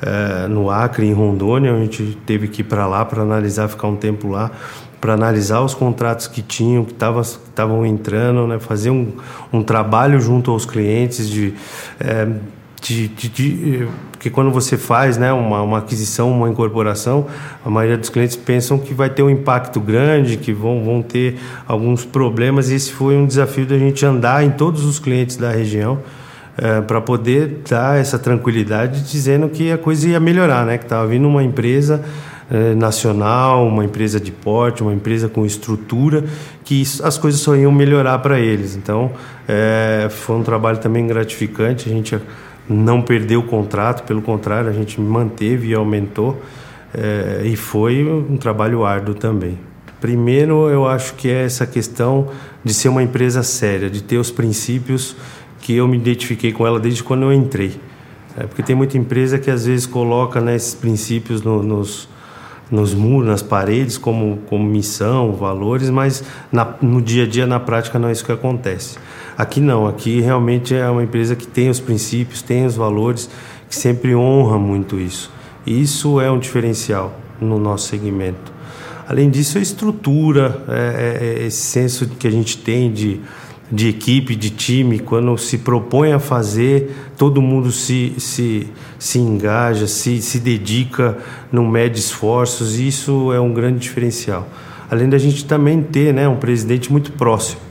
é, 0.00 0.48
no 0.48 0.70
Acre, 0.70 1.06
em 1.06 1.12
Rondônia, 1.12 1.74
a 1.74 1.78
gente 1.78 2.16
teve 2.24 2.48
que 2.48 2.62
ir 2.62 2.64
para 2.64 2.86
lá 2.86 3.04
para 3.04 3.20
analisar, 3.20 3.68
ficar 3.68 3.88
um 3.88 3.96
tempo 3.96 4.28
lá 4.28 4.50
para 4.98 5.12
analisar 5.12 5.60
os 5.60 5.74
contratos 5.74 6.26
que 6.26 6.40
tinham, 6.40 6.82
que 6.82 6.92
estavam 6.92 7.84
entrando, 7.84 8.46
né? 8.46 8.58
fazer 8.58 8.90
um, 8.90 9.12
um 9.52 9.62
trabalho 9.62 10.18
junto 10.18 10.50
aos 10.50 10.64
clientes 10.64 11.28
de, 11.28 11.52
é, 12.00 12.26
de, 12.80 13.08
de, 13.08 13.28
de, 13.28 13.88
porque 14.12 14.30
quando 14.30 14.50
você 14.50 14.76
faz 14.76 15.16
né, 15.16 15.32
uma, 15.32 15.62
uma 15.62 15.78
aquisição, 15.78 16.30
uma 16.30 16.48
incorporação, 16.48 17.26
a 17.64 17.70
maioria 17.70 17.96
dos 17.96 18.08
clientes 18.08 18.36
pensam 18.36 18.78
que 18.78 18.94
vai 18.94 19.10
ter 19.10 19.22
um 19.22 19.30
impacto 19.30 19.80
grande, 19.80 20.36
que 20.36 20.52
vão, 20.52 20.84
vão 20.84 21.02
ter 21.02 21.38
alguns 21.66 22.04
problemas, 22.04 22.70
e 22.70 22.74
esse 22.74 22.92
foi 22.92 23.16
um 23.16 23.26
desafio 23.26 23.66
da 23.66 23.78
gente 23.78 24.04
andar 24.04 24.44
em 24.44 24.50
todos 24.50 24.84
os 24.84 24.98
clientes 24.98 25.36
da 25.36 25.50
região, 25.50 26.00
é, 26.56 26.80
para 26.80 27.00
poder 27.00 27.62
dar 27.68 28.00
essa 28.00 28.18
tranquilidade, 28.18 29.02
dizendo 29.02 29.48
que 29.48 29.70
a 29.70 29.78
coisa 29.78 30.08
ia 30.08 30.18
melhorar, 30.18 30.66
né? 30.66 30.76
que 30.76 30.84
estava 30.84 31.06
vindo 31.06 31.28
uma 31.28 31.44
empresa 31.44 32.02
é, 32.50 32.74
nacional, 32.74 33.66
uma 33.66 33.84
empresa 33.84 34.18
de 34.18 34.32
porte, 34.32 34.82
uma 34.82 34.92
empresa 34.92 35.28
com 35.28 35.46
estrutura, 35.46 36.24
que 36.64 36.82
as 37.02 37.16
coisas 37.16 37.40
só 37.40 37.54
iam 37.54 37.70
melhorar 37.70 38.18
para 38.18 38.40
eles. 38.40 38.74
Então, 38.74 39.12
é, 39.46 40.08
foi 40.10 40.36
um 40.36 40.42
trabalho 40.42 40.78
também 40.78 41.06
gratificante. 41.06 41.88
A 41.88 41.92
gente 41.92 42.18
não 42.68 43.00
perdeu 43.02 43.40
o 43.40 43.42
contrato, 43.42 44.04
pelo 44.04 44.20
contrário, 44.20 44.68
a 44.68 44.72
gente 44.72 45.00
manteve 45.00 45.68
e 45.68 45.74
aumentou. 45.74 46.40
É, 46.92 47.42
e 47.44 47.56
foi 47.56 48.04
um 48.04 48.36
trabalho 48.36 48.84
árduo 48.84 49.14
também. 49.14 49.58
Primeiro, 50.00 50.68
eu 50.68 50.86
acho 50.86 51.14
que 51.14 51.28
é 51.28 51.44
essa 51.44 51.66
questão 51.66 52.28
de 52.64 52.72
ser 52.72 52.88
uma 52.88 53.02
empresa 53.02 53.42
séria, 53.42 53.90
de 53.90 54.02
ter 54.02 54.16
os 54.16 54.30
princípios 54.30 55.16
que 55.60 55.74
eu 55.74 55.88
me 55.88 55.96
identifiquei 55.96 56.52
com 56.52 56.66
ela 56.66 56.78
desde 56.78 57.02
quando 57.02 57.24
eu 57.24 57.32
entrei. 57.32 57.78
É, 58.36 58.44
porque 58.44 58.62
tem 58.62 58.76
muita 58.76 58.96
empresa 58.96 59.38
que 59.38 59.50
às 59.50 59.66
vezes 59.66 59.86
coloca 59.86 60.40
né, 60.40 60.54
esses 60.54 60.74
princípios 60.74 61.42
no, 61.42 61.62
nos, 61.62 62.08
nos 62.70 62.94
muros, 62.94 63.28
nas 63.28 63.42
paredes, 63.42 63.98
como, 63.98 64.38
como 64.46 64.64
missão, 64.64 65.32
valores, 65.32 65.90
mas 65.90 66.22
na, 66.52 66.74
no 66.80 67.02
dia 67.02 67.24
a 67.24 67.26
dia, 67.26 67.46
na 67.46 67.58
prática, 67.58 67.98
não 67.98 68.08
é 68.08 68.12
isso 68.12 68.24
que 68.24 68.32
acontece. 68.32 68.98
Aqui 69.38 69.60
não, 69.60 69.86
aqui 69.86 70.20
realmente 70.20 70.74
é 70.74 70.90
uma 70.90 71.04
empresa 71.04 71.36
que 71.36 71.46
tem 71.46 71.70
os 71.70 71.78
princípios, 71.78 72.42
tem 72.42 72.66
os 72.66 72.74
valores, 72.74 73.30
que 73.70 73.76
sempre 73.76 74.12
honra 74.12 74.58
muito 74.58 74.98
isso. 74.98 75.30
E 75.64 75.80
isso 75.80 76.20
é 76.20 76.28
um 76.28 76.40
diferencial 76.40 77.16
no 77.40 77.56
nosso 77.56 77.86
segmento. 77.86 78.52
Além 79.06 79.30
disso, 79.30 79.56
a 79.56 79.60
estrutura, 79.60 80.64
é, 80.68 81.38
é, 81.38 81.42
é 81.42 81.46
esse 81.46 81.62
senso 81.62 82.08
que 82.08 82.26
a 82.26 82.30
gente 82.30 82.58
tem 82.58 82.92
de 82.92 83.20
de 83.70 83.88
equipe, 83.88 84.34
de 84.34 84.50
time, 84.50 84.98
quando 84.98 85.36
se 85.36 85.58
propõe 85.58 86.12
a 86.12 86.18
fazer, 86.18 86.90
todo 87.18 87.42
mundo 87.42 87.70
se, 87.70 88.14
se, 88.18 88.66
se 88.98 89.18
engaja, 89.18 89.86
se, 89.86 90.22
se 90.22 90.40
dedica, 90.40 91.18
não 91.52 91.66
mede 91.66 91.98
esforços, 91.98 92.78
isso 92.78 93.32
é 93.32 93.38
um 93.38 93.52
grande 93.52 93.80
diferencial. 93.80 94.48
Além 94.90 95.08
da 95.08 95.18
gente 95.18 95.44
também 95.44 95.82
ter 95.82 96.14
né, 96.14 96.26
um 96.26 96.36
presidente 96.36 96.90
muito 96.90 97.12
próximo. 97.12 97.67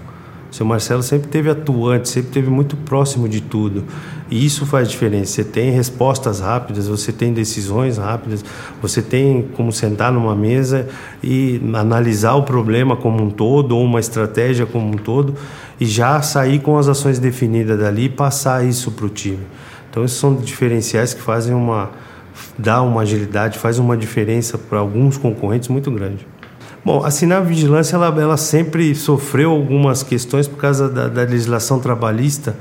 Seu 0.57 0.65
Marcelo 0.65 1.03
sempre 1.03 1.27
teve 1.27 1.51
atuante, 1.51 2.09
sempre 2.09 2.31
teve 2.31 2.49
muito 2.49 2.75
próximo 2.75 3.29
de 3.29 3.41
tudo. 3.41 3.83
E 4.27 4.43
isso 4.43 4.65
faz 4.65 4.89
diferença. 4.89 5.33
Você 5.33 5.43
tem 5.43 5.69
respostas 5.69 6.39
rápidas, 6.39 6.87
você 6.87 7.11
tem 7.11 7.31
decisões 7.31 7.99
rápidas, 7.99 8.43
você 8.81 8.99
tem 8.99 9.43
como 9.55 9.71
sentar 9.71 10.11
numa 10.11 10.35
mesa 10.35 10.87
e 11.23 11.61
analisar 11.75 12.33
o 12.33 12.41
problema 12.41 12.95
como 12.95 13.23
um 13.23 13.29
todo, 13.29 13.77
ou 13.77 13.85
uma 13.85 13.99
estratégia 13.99 14.65
como 14.65 14.87
um 14.87 14.97
todo, 14.97 15.35
e 15.79 15.85
já 15.85 16.19
sair 16.23 16.57
com 16.57 16.75
as 16.75 16.87
ações 16.87 17.19
definidas 17.19 17.77
dali 17.77 18.05
e 18.05 18.09
passar 18.09 18.65
isso 18.65 18.89
para 18.89 19.05
o 19.05 19.09
time. 19.09 19.45
Então, 19.91 20.03
esses 20.03 20.17
são 20.17 20.33
diferenciais 20.33 21.13
que 21.13 21.21
fazem 21.21 21.53
uma. 21.53 21.91
dá 22.57 22.81
uma 22.81 23.03
agilidade, 23.03 23.59
faz 23.59 23.77
uma 23.77 23.95
diferença 23.95 24.57
para 24.57 24.79
alguns 24.79 25.19
concorrentes 25.19 25.69
muito 25.69 25.91
grande. 25.91 26.25
Bom, 26.87 27.03
a 27.03 27.11
Sinal 27.11 27.43
Vigilância 27.43 27.97
ela, 27.97 28.05
ela 28.17 28.37
sempre 28.37 28.95
sofreu 28.95 29.51
algumas 29.51 30.03
questões 30.03 30.47
por 30.47 30.55
causa 30.55 30.87
da, 30.87 31.09
da 31.09 31.23
legislação 31.23 31.81
trabalhista, 31.81 32.55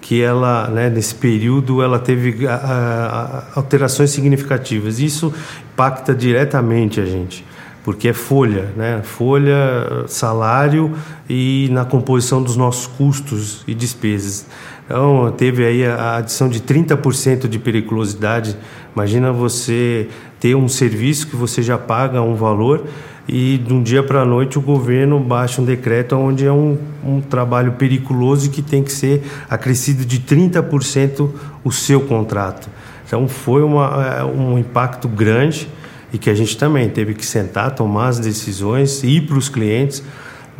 que 0.00 0.22
ela, 0.22 0.66
né, 0.68 0.88
nesse 0.88 1.14
período, 1.14 1.82
ela 1.82 1.98
teve 1.98 2.48
a, 2.48 2.54
a, 2.54 3.58
alterações 3.58 4.08
significativas. 4.08 4.98
Isso 4.98 5.30
impacta 5.74 6.14
diretamente 6.14 7.02
a 7.02 7.04
gente, 7.04 7.44
porque 7.84 8.08
é 8.08 8.12
folha, 8.14 8.70
né? 8.74 9.02
Folha, 9.04 10.06
salário 10.06 10.96
e 11.28 11.68
na 11.70 11.84
composição 11.84 12.42
dos 12.42 12.56
nossos 12.56 12.86
custos 12.86 13.62
e 13.68 13.74
despesas. 13.74 14.46
Então, 14.86 15.30
teve 15.36 15.66
aí 15.66 15.84
a 15.84 16.16
adição 16.16 16.48
de 16.48 16.60
30% 16.60 17.46
de 17.46 17.58
periculosidade. 17.58 18.56
Imagina 18.94 19.32
você 19.32 20.08
ter 20.40 20.54
um 20.54 20.66
serviço 20.66 21.26
que 21.26 21.36
você 21.36 21.60
já 21.60 21.76
paga 21.76 22.22
um 22.22 22.34
valor 22.34 22.86
e 23.28 23.58
de 23.58 23.72
um 23.72 23.82
dia 23.82 24.02
para 24.02 24.22
a 24.22 24.24
noite 24.24 24.58
o 24.58 24.60
governo 24.60 25.18
baixa 25.18 25.60
um 25.60 25.64
decreto 25.64 26.14
onde 26.16 26.46
é 26.46 26.52
um, 26.52 26.78
um 27.04 27.20
trabalho 27.20 27.72
periculoso 27.72 28.46
e 28.46 28.48
que 28.50 28.62
tem 28.62 28.82
que 28.82 28.92
ser 28.92 29.22
acrescido 29.50 30.04
de 30.04 30.20
30% 30.20 31.30
o 31.64 31.72
seu 31.72 32.00
contrato. 32.02 32.68
Então 33.06 33.26
foi 33.26 33.62
uma, 33.62 34.20
é, 34.20 34.24
um 34.24 34.58
impacto 34.58 35.08
grande 35.08 35.68
e 36.12 36.18
que 36.18 36.30
a 36.30 36.34
gente 36.34 36.56
também 36.56 36.88
teve 36.88 37.14
que 37.14 37.26
sentar, 37.26 37.74
tomar 37.74 38.08
as 38.08 38.18
decisões, 38.18 39.02
ir 39.02 39.22
para 39.22 39.36
os 39.36 39.48
clientes 39.48 40.02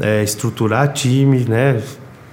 é, 0.01 0.23
estruturar 0.23 0.93
time, 0.93 1.45
né? 1.49 1.81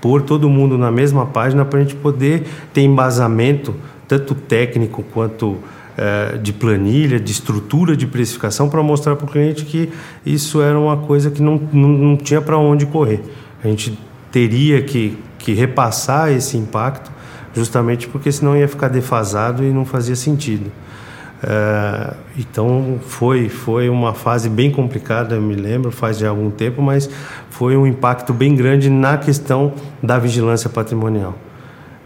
pôr 0.02 0.22
todo 0.22 0.50
mundo 0.50 0.78
na 0.78 0.92
mesma 0.92 1.26
página 1.26 1.64
para 1.64 1.80
a 1.80 1.82
gente 1.82 1.96
poder 1.96 2.44
ter 2.74 2.82
embasamento, 2.82 3.74
tanto 4.06 4.36
técnico 4.36 5.02
quanto 5.14 5.58
é, 5.98 6.38
de 6.38 6.52
planilha, 6.54 7.20
de 7.20 7.32
estrutura 7.32 7.96
de 7.96 8.08
precificação, 8.08 8.70
para 8.70 8.82
mostrar 8.82 9.16
para 9.16 9.26
o 9.26 9.30
cliente 9.30 9.66
que 9.66 9.90
isso 10.26 10.62
era 10.62 10.78
uma 10.80 10.98
coisa 10.98 11.30
que 11.30 11.42
não, 11.42 11.60
não, 11.72 11.90
não 11.90 12.18
tinha 12.18 12.42
para 12.42 12.58
onde 12.58 12.86
correr. 12.86 13.22
A 13.64 13.68
gente 13.68 13.98
teria 14.32 14.82
que, 14.82 15.18
que 15.38 15.54
repassar 15.54 16.32
esse 16.32 16.58
impacto, 16.58 17.12
justamente 17.54 18.08
porque 18.08 18.32
senão 18.32 18.58
ia 18.58 18.68
ficar 18.68 18.88
defasado 18.88 19.64
e 19.64 19.72
não 19.72 19.86
fazia 19.86 20.16
sentido. 20.16 20.72
É, 21.46 22.14
então 22.40 23.00
foi 23.06 23.50
foi 23.50 23.90
uma 23.90 24.14
fase 24.14 24.50
bem 24.50 24.72
complicada, 24.72 25.36
eu 25.36 25.42
me 25.42 25.56
lembro, 25.56 25.92
faz 25.92 26.18
já 26.18 26.30
algum 26.30 26.50
tempo, 26.50 26.82
mas 26.82 27.10
foi 27.50 27.76
um 27.76 27.86
impacto 27.86 28.34
bem 28.34 28.56
grande 28.56 28.90
na 28.90 29.18
questão 29.18 29.74
da 30.02 30.18
vigilância 30.18 30.70
patrimonial. 30.70 31.36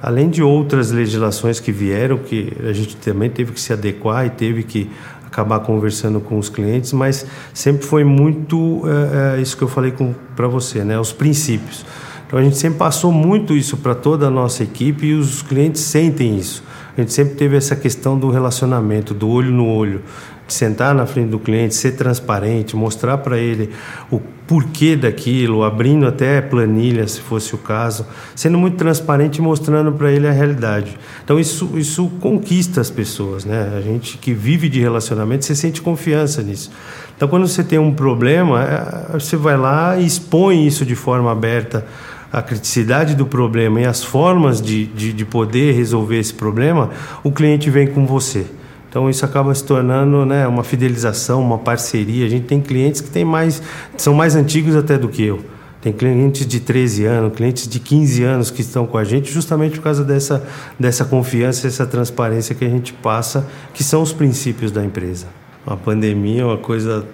Além 0.01 0.29
de 0.29 0.43
outras 0.43 0.91
legislações 0.91 1.59
que 1.59 1.71
vieram, 1.71 2.17
que 2.17 2.53
a 2.63 2.71
gente 2.71 2.95
também 2.97 3.29
teve 3.29 3.51
que 3.51 3.59
se 3.59 3.73
adequar 3.73 4.25
e 4.25 4.29
teve 4.29 4.63
que 4.63 4.89
acabar 5.25 5.59
conversando 5.59 6.19
com 6.19 6.37
os 6.37 6.49
clientes, 6.49 6.93
mas 6.93 7.25
sempre 7.53 7.85
foi 7.85 8.03
muito 8.03 8.83
é, 8.85 9.37
é, 9.37 9.41
isso 9.41 9.57
que 9.57 9.63
eu 9.63 9.67
falei 9.67 9.93
para 10.35 10.47
você, 10.47 10.83
né? 10.83 10.99
Os 10.99 11.11
princípios. 11.11 11.85
Então 12.25 12.39
a 12.39 12.43
gente 12.43 12.57
sempre 12.57 12.77
passou 12.77 13.11
muito 13.11 13.53
isso 13.53 13.77
para 13.77 13.95
toda 13.95 14.27
a 14.27 14.29
nossa 14.29 14.63
equipe 14.63 15.07
e 15.07 15.13
os 15.13 15.41
clientes 15.41 15.81
sentem 15.81 16.37
isso. 16.37 16.63
A 16.97 17.01
gente 17.01 17.13
sempre 17.13 17.35
teve 17.35 17.55
essa 17.55 17.75
questão 17.75 18.17
do 18.17 18.31
relacionamento, 18.31 19.13
do 19.13 19.29
olho 19.29 19.51
no 19.51 19.67
olho, 19.67 20.01
de 20.47 20.53
sentar 20.53 20.95
na 20.95 21.05
frente 21.05 21.29
do 21.29 21.37
cliente, 21.37 21.75
ser 21.75 21.91
transparente, 21.91 22.75
mostrar 22.75 23.19
para 23.19 23.37
ele 23.37 23.69
o 24.09 24.19
porquê 24.47 24.95
daquilo, 24.95 25.63
abrindo 25.63 26.07
até 26.07 26.41
planilha, 26.41 27.07
se 27.07 27.21
fosse 27.21 27.53
o 27.53 27.57
caso, 27.59 28.03
sendo 28.33 28.57
muito 28.57 28.77
transparente 28.77 29.37
e 29.37 29.41
mostrando 29.41 29.91
para 29.91 30.11
ele 30.11 30.27
a 30.27 30.31
realidade. 30.31 30.97
Então 31.23 31.39
isso 31.39 31.69
isso 31.75 32.09
conquista 32.19 32.81
as 32.81 32.89
pessoas, 32.89 33.45
né? 33.45 33.73
A 33.77 33.81
gente 33.81 34.17
que 34.17 34.33
vive 34.33 34.67
de 34.67 34.79
relacionamento, 34.79 35.45
você 35.45 35.53
sente 35.53 35.81
confiança 35.81 36.41
nisso. 36.41 36.71
Então 37.15 37.27
quando 37.27 37.47
você 37.47 37.63
tem 37.63 37.77
um 37.77 37.93
problema, 37.93 38.63
é, 38.63 39.19
você 39.19 39.35
vai 39.35 39.57
lá 39.57 39.97
e 39.97 40.05
expõe 40.05 40.65
isso 40.65 40.83
de 40.83 40.95
forma 40.95 41.31
aberta 41.31 41.85
a 42.31 42.41
criticidade 42.41 43.15
do 43.15 43.25
problema 43.25 43.81
e 43.81 43.85
as 43.85 44.03
formas 44.03 44.61
de, 44.61 44.85
de, 44.85 45.13
de, 45.13 45.25
poder 45.25 45.73
resolver 45.73 46.19
esse 46.19 46.33
problema, 46.33 46.89
o 47.23 47.31
cliente 47.31 47.69
vem 47.69 47.87
com 47.87 48.05
você. 48.05 48.45
Então 48.89 49.09
isso 49.09 49.23
acaba 49.25 49.53
se 49.53 49.63
tornando 49.63 50.25
né, 50.25 50.47
uma 50.47 50.63
fidelização, 50.63 51.41
uma 51.41 51.57
parceria. 51.57 52.25
A 52.25 52.29
gente 52.29 52.45
tem 52.45 52.59
clientes 52.59 53.01
que 53.01 53.09
tem 53.09 53.23
mais, 53.23 53.61
são 53.95 54.13
mais 54.13 54.35
antigos 54.35 54.75
até 54.75 54.97
do 54.97 55.07
que 55.07 55.23
eu. 55.23 55.39
Tem 55.81 55.93
clientes 55.93 56.45
de 56.45 56.59
13 56.59 57.05
anos, 57.05 57.33
clientes 57.35 57.67
de 57.67 57.79
15 57.79 58.23
anos 58.23 58.51
que 58.51 58.61
estão 58.61 58.85
com 58.85 58.97
a 58.97 59.03
gente 59.03 59.31
justamente 59.31 59.77
por 59.77 59.83
causa 59.83 60.03
dessa, 60.03 60.43
dessa 60.79 61.05
confiança, 61.05 61.67
essa 61.67 61.85
transparência 61.85 62.55
que 62.55 62.65
a 62.65 62.69
gente 62.69 62.91
passa, 62.93 63.47
que 63.73 63.83
são 63.83 64.01
os 64.01 64.11
princípios 64.11 64.71
da 64.71 64.83
empresa. 64.83 65.27
A 65.65 65.75
pandemia 65.75 66.41
é 66.41 66.45
uma 66.45 66.57
coisa 66.57 67.05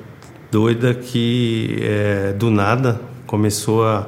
doida 0.51 0.93
que 0.93 1.77
é, 1.81 2.33
do 2.33 2.49
nada 2.49 3.01
começou 3.25 3.85
a 3.85 4.07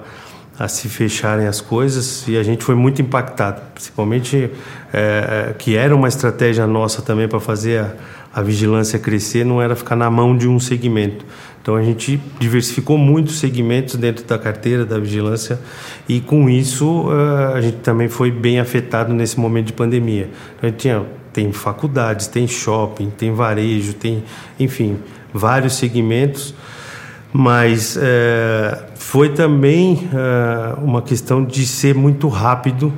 a 0.57 0.67
se 0.67 0.88
fecharem 0.88 1.47
as 1.47 1.59
coisas 1.59 2.25
e 2.27 2.38
a 2.38 2.43
gente 2.43 2.63
foi 2.63 2.75
muito 2.75 3.01
impactado, 3.01 3.62
principalmente 3.74 4.50
é, 4.93 5.53
que 5.57 5.75
era 5.75 5.93
uma 5.95 6.07
estratégia 6.07 6.65
nossa 6.65 7.01
também 7.01 7.27
para 7.27 7.39
fazer 7.39 7.79
a, 7.79 7.93
a, 8.33 8.41
vigilância 8.41 8.97
crescer, 8.97 9.45
não 9.45 9.62
era 9.62 9.75
ficar 9.75 9.95
na 9.95 10.09
mão 10.09 10.38
de 10.38 10.47
um 10.47 10.59
segmento. 10.59 11.25
Então 11.62 11.75
a 11.75 11.81
gente 11.81 12.21
diversificou 12.39 12.97
muitos 12.97 13.39
segmentos 13.39 13.95
dentro 13.95 14.24
da 14.25 14.38
carteira 14.38 14.85
da 14.85 15.00
vigilância 15.00 15.59
e 16.07 16.21
com 16.21 16.50
isso 16.50 17.07
a 17.53 17.59
gente 17.59 17.77
também 17.77 18.07
foi 18.07 18.29
bem 18.29 18.59
afetado 18.59 19.13
nesse 19.13 19.39
momento 19.39 19.67
de 19.67 19.74
pandemia. 19.74 20.29
Então, 20.55 20.67
a 20.69 20.71
gente 20.71 20.77
tinha 20.77 21.05
tem 21.33 21.51
faculdades, 21.51 22.27
tem 22.27 22.47
shopping, 22.47 23.09
tem 23.09 23.33
varejo, 23.33 23.93
tem 23.93 24.24
enfim 24.57 25.00
vários 25.33 25.75
segmentos 25.75 26.55
mas 27.37 28.00
é, 28.01 28.81
foi 28.95 29.27
também 29.27 30.07
é, 30.13 30.74
uma 30.81 31.01
questão 31.01 31.43
de 31.43 31.65
ser 31.65 31.93
muito 31.93 32.29
rápido 32.29 32.93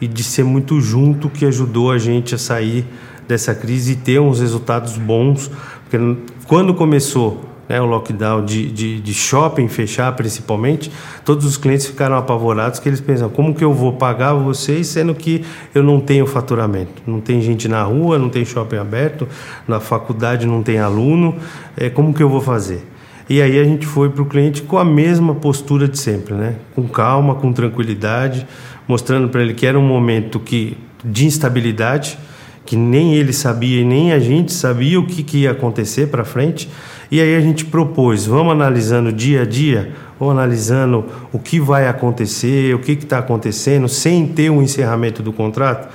e 0.00 0.06
de 0.06 0.22
ser 0.22 0.44
muito 0.44 0.80
junto 0.80 1.28
que 1.28 1.44
ajudou 1.44 1.90
a 1.90 1.98
gente 1.98 2.36
a 2.36 2.38
sair 2.38 2.86
dessa 3.26 3.56
crise 3.56 3.94
e 3.94 3.96
ter 3.96 4.20
uns 4.20 4.38
resultados 4.38 4.96
bons. 4.96 5.50
Porque 5.82 5.98
quando 6.46 6.72
começou 6.72 7.46
né, 7.68 7.80
o 7.80 7.84
lockdown 7.84 8.44
de, 8.44 8.70
de, 8.70 9.00
de, 9.00 9.12
shopping 9.12 9.66
fechar 9.66 10.12
principalmente, 10.12 10.92
todos 11.24 11.44
os 11.44 11.56
clientes 11.56 11.86
ficaram 11.86 12.16
apavorados 12.16 12.78
que 12.78 12.88
eles 12.88 13.00
pensam, 13.00 13.28
como 13.28 13.52
que 13.52 13.64
eu 13.64 13.74
vou 13.74 13.94
pagar 13.94 14.34
vocês 14.34 14.86
sendo 14.86 15.16
que 15.16 15.44
eu 15.74 15.82
não 15.82 15.98
tenho 15.98 16.28
faturamento? 16.28 17.02
Não 17.04 17.20
tem 17.20 17.40
gente 17.40 17.66
na 17.66 17.82
rua, 17.82 18.20
não 18.20 18.28
tem 18.30 18.44
shopping 18.44 18.76
aberto, 18.76 19.26
na 19.66 19.80
faculdade 19.80 20.46
não 20.46 20.62
tem 20.62 20.78
aluno, 20.78 21.34
é, 21.76 21.90
como 21.90 22.14
que 22.14 22.22
eu 22.22 22.28
vou 22.28 22.40
fazer? 22.40 22.86
E 23.28 23.42
aí 23.42 23.58
a 23.58 23.64
gente 23.64 23.86
foi 23.86 24.08
para 24.08 24.22
o 24.22 24.26
cliente 24.26 24.62
com 24.62 24.78
a 24.78 24.84
mesma 24.84 25.34
postura 25.34 25.86
de 25.86 25.98
sempre, 25.98 26.34
né? 26.34 26.56
Com 26.74 26.88
calma, 26.88 27.34
com 27.34 27.52
tranquilidade, 27.52 28.46
mostrando 28.86 29.28
para 29.28 29.42
ele 29.42 29.52
que 29.52 29.66
era 29.66 29.78
um 29.78 29.86
momento 29.86 30.40
que 30.40 30.78
de 31.04 31.26
instabilidade, 31.26 32.18
que 32.64 32.74
nem 32.74 33.14
ele 33.14 33.32
sabia 33.32 33.82
e 33.82 33.84
nem 33.84 34.12
a 34.12 34.18
gente 34.18 34.52
sabia 34.52 34.98
o 34.98 35.06
que, 35.06 35.22
que 35.22 35.38
ia 35.38 35.50
acontecer 35.50 36.08
para 36.08 36.24
frente. 36.24 36.68
E 37.10 37.20
aí 37.20 37.36
a 37.36 37.40
gente 37.40 37.64
propôs, 37.66 38.26
vamos 38.26 38.52
analisando 38.52 39.12
dia 39.12 39.42
a 39.42 39.44
dia, 39.44 39.92
ou 40.18 40.30
analisando 40.30 41.04
o 41.32 41.38
que 41.38 41.60
vai 41.60 41.86
acontecer, 41.86 42.74
o 42.74 42.78
que 42.78 42.92
está 42.92 43.18
acontecendo, 43.18 43.88
sem 43.88 44.26
ter 44.26 44.50
um 44.50 44.62
encerramento 44.62 45.22
do 45.22 45.32
contrato, 45.32 45.88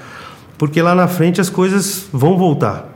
porque 0.58 0.82
lá 0.82 0.96
na 0.96 1.08
frente 1.08 1.42
as 1.42 1.50
coisas 1.50 2.08
vão 2.12 2.38
voltar. 2.38 2.90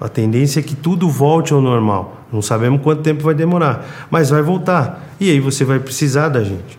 A 0.00 0.08
tendência 0.08 0.60
é 0.60 0.62
que 0.62 0.74
tudo 0.74 1.08
volte 1.08 1.52
ao 1.52 1.60
normal. 1.60 2.21
Não 2.32 2.40
sabemos 2.40 2.80
quanto 2.80 3.02
tempo 3.02 3.22
vai 3.22 3.34
demorar, 3.34 4.08
mas 4.10 4.30
vai 4.30 4.42
voltar. 4.42 5.14
E 5.20 5.30
aí 5.30 5.38
você 5.38 5.64
vai 5.64 5.78
precisar 5.78 6.28
da 6.28 6.42
gente. 6.42 6.78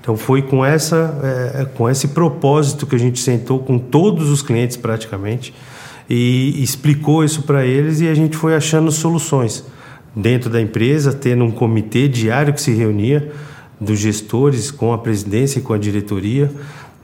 Então 0.00 0.16
foi 0.16 0.42
com 0.42 0.64
essa, 0.64 1.18
é, 1.54 1.64
com 1.64 1.88
esse 1.88 2.08
propósito 2.08 2.86
que 2.86 2.94
a 2.94 2.98
gente 2.98 3.20
sentou 3.20 3.60
com 3.60 3.78
todos 3.78 4.30
os 4.30 4.42
clientes 4.42 4.76
praticamente 4.76 5.54
e 6.08 6.62
explicou 6.62 7.24
isso 7.24 7.42
para 7.42 7.64
eles 7.64 8.00
e 8.00 8.08
a 8.08 8.14
gente 8.14 8.36
foi 8.36 8.54
achando 8.54 8.90
soluções 8.90 9.64
dentro 10.14 10.50
da 10.50 10.60
empresa, 10.60 11.12
tendo 11.12 11.44
um 11.44 11.50
comitê 11.50 12.08
diário 12.08 12.52
que 12.52 12.60
se 12.60 12.72
reunia 12.72 13.32
dos 13.80 13.98
gestores 13.98 14.70
com 14.70 14.92
a 14.92 14.98
presidência 14.98 15.58
e 15.58 15.62
com 15.62 15.72
a 15.72 15.78
diretoria 15.78 16.50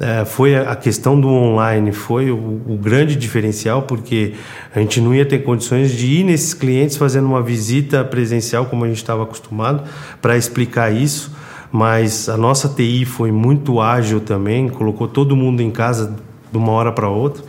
é, 0.01 0.25
foi 0.25 0.55
a 0.55 0.77
questão 0.77 1.21
do 1.21 1.29
online 1.29 1.91
foi 1.91 2.31
o, 2.31 2.37
o, 2.37 2.79
grande 2.81 3.17
diferencial 3.17 3.83
porque 3.83 4.35
a 4.73 4.79
gente 4.79 5.01
não 5.01 5.13
ia 5.13 5.27
ter 5.27 5.41
condições 5.41 5.91
de 5.91 6.07
ir 6.07 6.25
nesses 6.25 6.55
clientes 6.55 6.97
fazendo 6.97 7.27
uma 7.27 7.43
visita 7.43 8.05
presencial 8.05 8.67
como 8.67 8.85
a 8.85 8.89
gente 8.89 8.99
estava 8.99 9.25
acostumado 9.25 9.83
para 10.23 10.37
explicar 10.37 10.93
isso. 10.93 11.37
Mas 11.71 12.29
a 12.29 12.37
nossa 12.37 12.69
TI 12.69 13.05
foi 13.05 13.31
muito 13.33 13.81
ágil 13.81 14.21
também 14.21 14.69
colocou 14.69 15.09
todo 15.09 15.37
mundo 15.37 15.61
em 15.61 15.71
casa 15.71 16.17
de 16.51 16.57
uma 16.57 16.73
hora 16.73 16.93
para 16.93 17.09
outra 17.09 17.43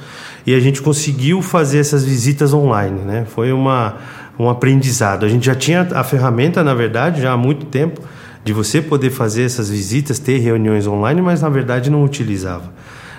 e 0.46 0.54
a 0.54 0.60
gente 0.60 0.82
conseguiu 0.82 1.42
fazer 1.42 1.78
essas 1.78 2.04
visitas 2.04 2.54
online 2.54 3.00
né? 3.02 3.26
Foi 3.30 3.52
uma 3.54 3.98
um 4.40 4.50
aprendizado. 4.50 5.26
A 5.26 5.30
gente 5.30 5.46
já 5.46 5.56
tinha 5.56 5.88
a 5.94 6.04
ferramenta 6.04 6.64
na 6.64 6.74
verdade 6.74 7.22
já 7.22 7.32
há 7.32 7.38
muito 7.38 7.66
tempo 7.68 8.02
de 8.43 8.54
você 8.54 8.82
poder 8.82 9.10
fazer 9.10 9.43
essas 9.43 9.69
visitas, 9.69 10.19
ter 10.19 10.38
reuniões 10.39 10.88
online, 10.88 11.21
mas 11.21 11.41
na 11.41 11.49
verdade 11.49 11.89
não 11.89 12.04
utilizava. 12.04 12.71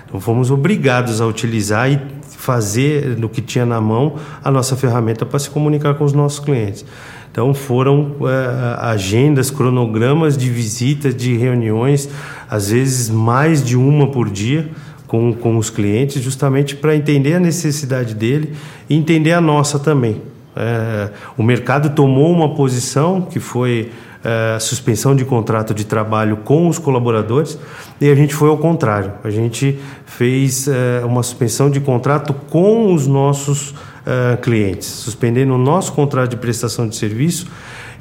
Então 0.07 0.19
fomos 0.19 0.51
obrigados 0.51 1.21
a 1.21 1.25
utilizar 1.25 1.91
e 1.91 2.01
fazer 2.21 3.17
no 3.17 3.29
que 3.29 3.41
tinha 3.41 3.65
na 3.65 3.79
mão 3.79 4.15
a 4.43 4.51
nossa 4.51 4.75
ferramenta 4.75 5.25
para 5.25 5.39
se 5.39 5.49
comunicar 5.49 5.93
com 5.93 6.03
os 6.03 6.11
nossos 6.11 6.39
clientes. 6.39 6.83
Então 7.31 7.53
foram 7.53 8.15
é, 8.23 8.85
agendas, 8.87 9.49
cronogramas 9.49 10.35
de 10.35 10.49
visitas, 10.49 11.15
de 11.15 11.37
reuniões, 11.37 12.09
às 12.49 12.69
vezes 12.71 13.09
mais 13.09 13.63
de 13.63 13.77
uma 13.77 14.07
por 14.07 14.29
dia 14.29 14.69
com, 15.07 15.33
com 15.33 15.57
os 15.57 15.69
clientes, 15.69 16.21
justamente 16.21 16.75
para 16.75 16.95
entender 16.95 17.35
a 17.35 17.39
necessidade 17.39 18.13
dele 18.13 18.53
e 18.89 18.95
entender 18.95 19.31
a 19.31 19.39
nossa 19.39 19.79
também. 19.79 20.21
É, 20.55 21.09
o 21.37 21.43
mercado 21.43 21.91
tomou 21.91 22.29
uma 22.31 22.53
posição 22.53 23.21
que 23.21 23.39
foi 23.39 23.91
uh, 24.21 24.59
suspensão 24.59 25.15
de 25.15 25.25
contrato 25.25 25.73
de 25.73 25.85
trabalho 25.85 26.37
com 26.37 26.67
os 26.67 26.79
colaboradores 26.79 27.57
e 27.99 28.09
a 28.09 28.15
gente 28.15 28.33
foi 28.33 28.49
ao 28.49 28.57
contrário. 28.57 29.13
A 29.23 29.29
gente 29.29 29.79
fez 30.05 30.67
uh, 30.67 31.05
uma 31.05 31.23
suspensão 31.23 31.69
de 31.69 31.79
contrato 31.79 32.33
com 32.49 32.93
os 32.93 33.07
nossos 33.07 33.71
uh, 33.71 34.37
clientes, 34.41 34.87
suspendendo 34.87 35.53
o 35.53 35.57
nosso 35.57 35.93
contrato 35.93 36.31
de 36.31 36.37
prestação 36.37 36.87
de 36.87 36.95
serviço 36.95 37.47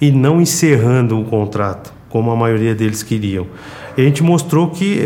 e 0.00 0.10
não 0.10 0.40
encerrando 0.40 1.20
o 1.20 1.24
contrato, 1.24 1.92
como 2.08 2.30
a 2.30 2.36
maioria 2.36 2.74
deles 2.74 3.02
queriam. 3.02 3.46
E 3.96 4.02
a 4.02 4.04
gente 4.04 4.22
mostrou 4.22 4.70
que 4.70 4.98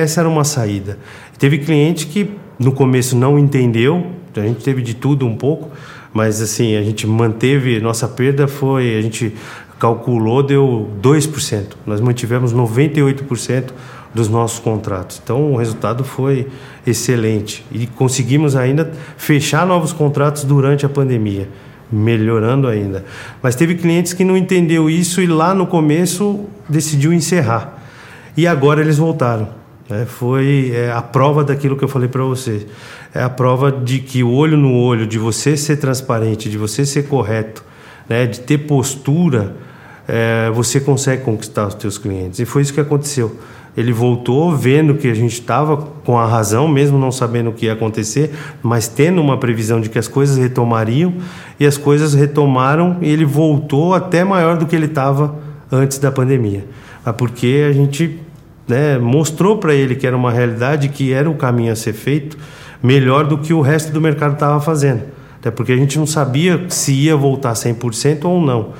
essa 0.00 0.20
era 0.20 0.28
uma 0.28 0.44
saída. 0.44 0.98
Teve 1.38 1.58
cliente 1.58 2.06
que 2.06 2.30
no 2.58 2.72
começo 2.72 3.16
não 3.16 3.38
entendeu, 3.38 4.06
a 4.36 4.40
gente 4.40 4.62
teve 4.62 4.82
de 4.82 4.94
tudo 4.94 5.26
um 5.26 5.36
pouco, 5.36 5.70
mas 6.12 6.40
assim 6.40 6.76
a 6.76 6.82
gente 6.82 7.06
manteve 7.06 7.80
nossa 7.80 8.06
perda 8.08 8.46
foi 8.46 8.96
a 8.96 9.02
gente 9.02 9.34
calculou, 9.80 10.42
deu 10.42 10.90
2%. 11.02 11.64
Nós 11.86 12.02
mantivemos 12.02 12.52
98% 12.52 13.72
dos 14.14 14.28
nossos 14.28 14.58
contratos. 14.58 15.20
Então 15.24 15.52
o 15.52 15.56
resultado 15.56 16.04
foi 16.04 16.48
excelente 16.86 17.64
e 17.72 17.86
conseguimos 17.86 18.54
ainda 18.54 18.92
fechar 19.16 19.66
novos 19.66 19.92
contratos 19.92 20.44
durante 20.44 20.84
a 20.84 20.88
pandemia, 20.88 21.48
melhorando 21.90 22.68
ainda. 22.68 23.04
Mas 23.42 23.56
teve 23.56 23.74
clientes 23.74 24.12
que 24.12 24.24
não 24.24 24.36
entendeu 24.36 24.90
isso 24.90 25.22
e 25.22 25.26
lá 25.26 25.54
no 25.54 25.66
começo 25.66 26.44
decidiu 26.68 27.12
encerrar. 27.12 27.78
E 28.36 28.46
agora 28.46 28.82
eles 28.82 28.98
voltaram. 28.98 29.48
Né? 29.88 30.04
Foi 30.06 30.72
é, 30.74 30.92
a 30.92 31.00
prova 31.00 31.42
daquilo 31.42 31.76
que 31.76 31.84
eu 31.84 31.88
falei 31.88 32.08
para 32.08 32.22
você. 32.22 32.66
É 33.14 33.22
a 33.22 33.30
prova 33.30 33.72
de 33.72 34.00
que 34.00 34.22
o 34.22 34.30
olho 34.30 34.56
no 34.56 34.74
olho, 34.74 35.06
de 35.06 35.18
você 35.18 35.56
ser 35.56 35.76
transparente, 35.76 36.50
de 36.50 36.58
você 36.58 36.84
ser 36.84 37.08
correto, 37.08 37.64
né? 38.08 38.26
de 38.26 38.40
ter 38.40 38.58
postura, 38.58 39.56
é, 40.12 40.50
você 40.50 40.80
consegue 40.80 41.22
conquistar 41.22 41.68
os 41.68 41.74
seus 41.74 41.96
clientes. 41.96 42.40
E 42.40 42.44
foi 42.44 42.62
isso 42.62 42.74
que 42.74 42.80
aconteceu. 42.80 43.36
Ele 43.76 43.92
voltou 43.92 44.54
vendo 44.56 44.96
que 44.96 45.06
a 45.06 45.14
gente 45.14 45.34
estava 45.34 45.76
com 45.76 46.18
a 46.18 46.26
razão, 46.26 46.66
mesmo 46.66 46.98
não 46.98 47.12
sabendo 47.12 47.50
o 47.50 47.52
que 47.52 47.66
ia 47.66 47.74
acontecer, 47.74 48.32
mas 48.60 48.88
tendo 48.88 49.20
uma 49.20 49.38
previsão 49.38 49.80
de 49.80 49.88
que 49.88 49.98
as 49.98 50.08
coisas 50.08 50.36
retomariam, 50.36 51.14
e 51.60 51.64
as 51.64 51.76
coisas 51.76 52.12
retomaram 52.12 52.96
e 53.00 53.08
ele 53.08 53.24
voltou 53.24 53.94
até 53.94 54.24
maior 54.24 54.56
do 54.56 54.66
que 54.66 54.74
ele 54.74 54.86
estava 54.86 55.36
antes 55.70 55.98
da 55.98 56.10
pandemia. 56.10 56.64
Porque 57.16 57.66
a 57.68 57.72
gente 57.72 58.18
né, 58.66 58.98
mostrou 58.98 59.58
para 59.58 59.74
ele 59.74 59.94
que 59.94 60.06
era 60.06 60.16
uma 60.16 60.32
realidade, 60.32 60.88
que 60.88 61.12
era 61.12 61.30
o 61.30 61.34
caminho 61.34 61.72
a 61.72 61.76
ser 61.76 61.92
feito, 61.92 62.36
melhor 62.82 63.26
do 63.26 63.38
que 63.38 63.54
o 63.54 63.60
resto 63.60 63.92
do 63.92 64.00
mercado 64.00 64.32
estava 64.34 64.60
fazendo. 64.60 65.02
Até 65.38 65.50
porque 65.50 65.72
a 65.72 65.76
gente 65.76 65.98
não 65.98 66.06
sabia 66.06 66.66
se 66.68 66.92
ia 66.92 67.16
voltar 67.16 67.52
100% 67.52 68.24
ou 68.24 68.40
não. 68.40 68.70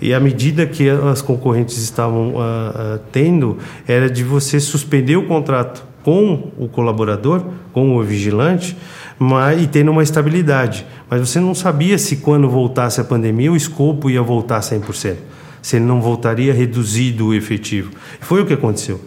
E 0.00 0.14
a 0.14 0.20
medida 0.20 0.66
que 0.66 0.88
as 0.88 1.20
concorrentes 1.20 1.76
estavam 1.78 2.30
uh, 2.30 2.38
uh, 2.38 3.00
tendo 3.12 3.58
era 3.86 4.08
de 4.08 4.24
você 4.24 4.58
suspender 4.58 5.16
o 5.16 5.26
contrato 5.26 5.84
com 6.02 6.50
o 6.56 6.68
colaborador, 6.68 7.44
com 7.72 7.96
o 7.96 8.02
vigilante, 8.02 8.76
mas, 9.18 9.62
e 9.62 9.66
tendo 9.66 9.90
uma 9.90 10.02
estabilidade. 10.02 10.86
Mas 11.08 11.28
você 11.28 11.38
não 11.38 11.54
sabia 11.54 11.98
se 11.98 12.16
quando 12.16 12.48
voltasse 12.48 13.00
a 13.00 13.04
pandemia 13.04 13.52
o 13.52 13.56
escopo 13.56 14.08
ia 14.08 14.22
voltar 14.22 14.60
100%, 14.60 15.16
se 15.60 15.76
ele 15.76 15.84
não 15.84 16.00
voltaria 16.00 16.54
reduzido 16.54 17.28
o 17.28 17.34
efetivo. 17.34 17.90
Foi 18.20 18.40
o 18.40 18.46
que 18.46 18.54
aconteceu. 18.54 19.00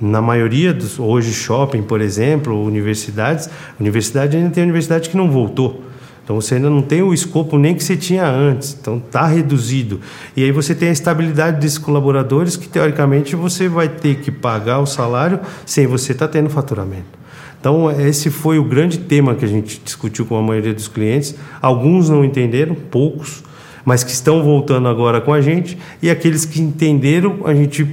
Na 0.00 0.22
maioria 0.22 0.72
dos 0.72 0.98
hoje 0.98 1.32
shopping, 1.32 1.82
por 1.82 2.00
exemplo, 2.00 2.64
universidades, 2.64 3.50
universidade 3.78 4.36
ainda 4.36 4.50
tem 4.50 4.62
universidade 4.62 5.10
que 5.10 5.16
não 5.16 5.30
voltou. 5.30 5.82
Então 6.28 6.38
você 6.38 6.56
ainda 6.56 6.68
não 6.68 6.82
tem 6.82 7.00
o 7.00 7.14
escopo 7.14 7.56
nem 7.56 7.74
que 7.74 7.82
você 7.82 7.96
tinha 7.96 8.28
antes, 8.28 8.76
então 8.78 8.98
está 8.98 9.26
reduzido. 9.26 9.98
E 10.36 10.44
aí 10.44 10.52
você 10.52 10.74
tem 10.74 10.90
a 10.90 10.92
estabilidade 10.92 11.58
desses 11.58 11.78
colaboradores 11.78 12.54
que 12.54 12.68
teoricamente 12.68 13.34
você 13.34 13.66
vai 13.66 13.88
ter 13.88 14.16
que 14.16 14.30
pagar 14.30 14.78
o 14.80 14.84
salário 14.84 15.40
sem 15.64 15.86
você 15.86 16.12
estar 16.12 16.26
tá 16.26 16.32
tendo 16.34 16.50
faturamento. 16.50 17.18
Então 17.58 17.90
esse 17.90 18.28
foi 18.28 18.58
o 18.58 18.64
grande 18.64 18.98
tema 18.98 19.34
que 19.34 19.42
a 19.42 19.48
gente 19.48 19.80
discutiu 19.82 20.26
com 20.26 20.36
a 20.36 20.42
maioria 20.42 20.74
dos 20.74 20.86
clientes. 20.86 21.34
Alguns 21.62 22.10
não 22.10 22.22
entenderam, 22.22 22.74
poucos, 22.74 23.42
mas 23.82 24.04
que 24.04 24.10
estão 24.10 24.42
voltando 24.42 24.86
agora 24.86 25.22
com 25.22 25.32
a 25.32 25.40
gente. 25.40 25.78
E 26.02 26.10
aqueles 26.10 26.44
que 26.44 26.60
entenderam, 26.60 27.38
a 27.46 27.54
gente 27.54 27.88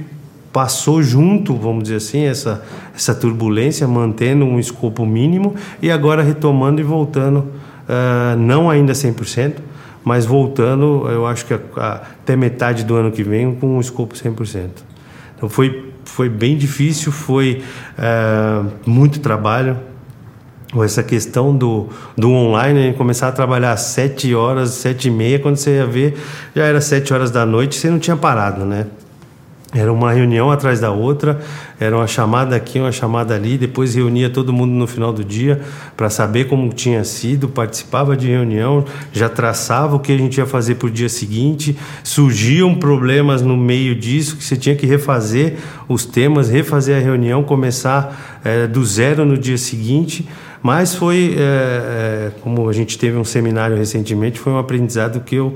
passou 0.52 1.02
junto, 1.02 1.54
vamos 1.54 1.84
dizer 1.84 1.96
assim, 1.96 2.24
essa, 2.24 2.62
essa 2.94 3.14
turbulência, 3.14 3.88
mantendo 3.88 4.44
um 4.44 4.58
escopo 4.58 5.06
mínimo 5.06 5.54
e 5.80 5.90
agora 5.90 6.22
retomando 6.22 6.82
e 6.82 6.84
voltando 6.84 7.55
uh, 7.88 8.36
não 8.36 8.68
ainda 8.68 8.92
100%, 8.92 9.54
mas 10.04 10.24
voltando, 10.24 11.08
eu 11.08 11.26
acho 11.26 11.46
que 11.46 11.54
a, 11.54 11.60
a, 11.76 11.94
até 11.94 12.36
metade 12.36 12.84
do 12.84 12.94
ano 12.94 13.10
que 13.10 13.22
vem 13.22 13.54
com 13.54 13.76
um 13.76 13.80
escopo 13.80 14.14
100%. 14.14 14.68
Então 15.36 15.48
foi, 15.48 15.92
foi 16.04 16.28
bem 16.28 16.56
difícil, 16.56 17.10
foi 17.10 17.62
uh, 17.98 18.70
muito 18.88 19.20
trabalho. 19.20 19.76
Essa 20.82 21.02
questão 21.02 21.56
do, 21.56 21.88
do 22.16 22.30
online, 22.30 22.92
começar 22.94 23.28
a 23.28 23.32
trabalhar 23.32 23.72
às 23.72 23.80
7 23.80 24.34
horas, 24.34 24.70
7 24.70 25.08
e 25.08 25.10
meia, 25.10 25.38
quando 25.38 25.56
você 25.56 25.76
ia 25.76 25.86
ver, 25.86 26.18
já 26.54 26.64
era 26.64 26.80
7 26.80 27.14
horas 27.14 27.30
da 27.30 27.46
noite, 27.46 27.76
você 27.76 27.88
não 27.88 27.98
tinha 27.98 28.16
parado, 28.16 28.64
né? 28.64 28.86
Era 29.76 29.92
uma 29.92 30.10
reunião 30.12 30.50
atrás 30.50 30.80
da 30.80 30.90
outra, 30.90 31.38
era 31.78 31.94
uma 31.94 32.06
chamada 32.06 32.56
aqui, 32.56 32.78
uma 32.78 32.90
chamada 32.90 33.34
ali, 33.34 33.58
depois 33.58 33.94
reunia 33.94 34.30
todo 34.30 34.52
mundo 34.52 34.72
no 34.72 34.86
final 34.86 35.12
do 35.12 35.22
dia 35.22 35.60
para 35.94 36.08
saber 36.08 36.46
como 36.46 36.72
tinha 36.72 37.04
sido, 37.04 37.46
participava 37.46 38.16
de 38.16 38.26
reunião, 38.28 38.84
já 39.12 39.28
traçava 39.28 39.96
o 39.96 40.00
que 40.00 40.12
a 40.12 40.16
gente 40.16 40.38
ia 40.38 40.46
fazer 40.46 40.76
para 40.76 40.86
o 40.86 40.90
dia 40.90 41.10
seguinte, 41.10 41.76
surgiam 42.02 42.74
problemas 42.74 43.42
no 43.42 43.56
meio 43.56 43.94
disso 43.94 44.36
que 44.36 44.44
você 44.44 44.56
tinha 44.56 44.74
que 44.74 44.86
refazer 44.86 45.56
os 45.86 46.06
temas, 46.06 46.48
refazer 46.48 46.96
a 46.96 47.00
reunião, 47.00 47.42
começar 47.42 48.40
é, 48.42 48.66
do 48.66 48.84
zero 48.84 49.26
no 49.26 49.36
dia 49.36 49.58
seguinte. 49.58 50.26
Mas 50.62 50.94
foi, 50.94 51.36
é, 51.38 51.40
é, 51.40 52.32
como 52.40 52.68
a 52.68 52.72
gente 52.72 52.98
teve 52.98 53.16
um 53.16 53.24
seminário 53.24 53.76
recentemente, 53.76 54.40
foi 54.40 54.52
um 54.52 54.58
aprendizado 54.58 55.20
que 55.20 55.36
eu 55.36 55.54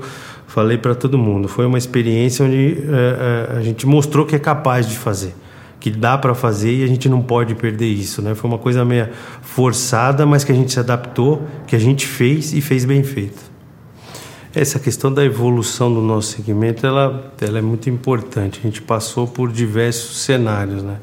falei 0.51 0.77
para 0.77 0.93
todo 0.93 1.17
mundo. 1.17 1.47
Foi 1.47 1.65
uma 1.65 1.77
experiência 1.77 2.45
onde 2.45 2.77
é, 2.77 3.53
é, 3.53 3.57
a 3.57 3.61
gente 3.61 3.87
mostrou 3.87 4.25
que 4.25 4.35
é 4.35 4.39
capaz 4.39 4.85
de 4.85 4.97
fazer, 4.97 5.33
que 5.79 5.89
dá 5.89 6.17
para 6.17 6.35
fazer 6.35 6.75
e 6.75 6.83
a 6.83 6.87
gente 6.87 7.07
não 7.07 7.21
pode 7.21 7.55
perder 7.55 7.87
isso, 7.87 8.21
né? 8.21 8.35
Foi 8.35 8.49
uma 8.49 8.57
coisa 8.57 8.83
meio 8.83 9.07
forçada, 9.41 10.25
mas 10.25 10.43
que 10.43 10.51
a 10.51 10.55
gente 10.55 10.73
se 10.73 10.79
adaptou, 10.79 11.47
que 11.65 11.73
a 11.73 11.79
gente 11.79 12.05
fez 12.05 12.53
e 12.53 12.59
fez 12.59 12.83
bem 12.83 13.01
feito. 13.01 13.39
Essa 14.53 14.77
questão 14.77 15.13
da 15.13 15.23
evolução 15.23 15.93
do 15.93 16.01
nosso 16.01 16.35
segmento, 16.35 16.85
ela, 16.85 17.31
ela 17.39 17.59
é 17.59 17.61
muito 17.61 17.89
importante. 17.89 18.59
A 18.59 18.63
gente 18.63 18.81
passou 18.81 19.25
por 19.25 19.49
diversos 19.49 20.17
cenários, 20.17 20.83
né? 20.83 20.97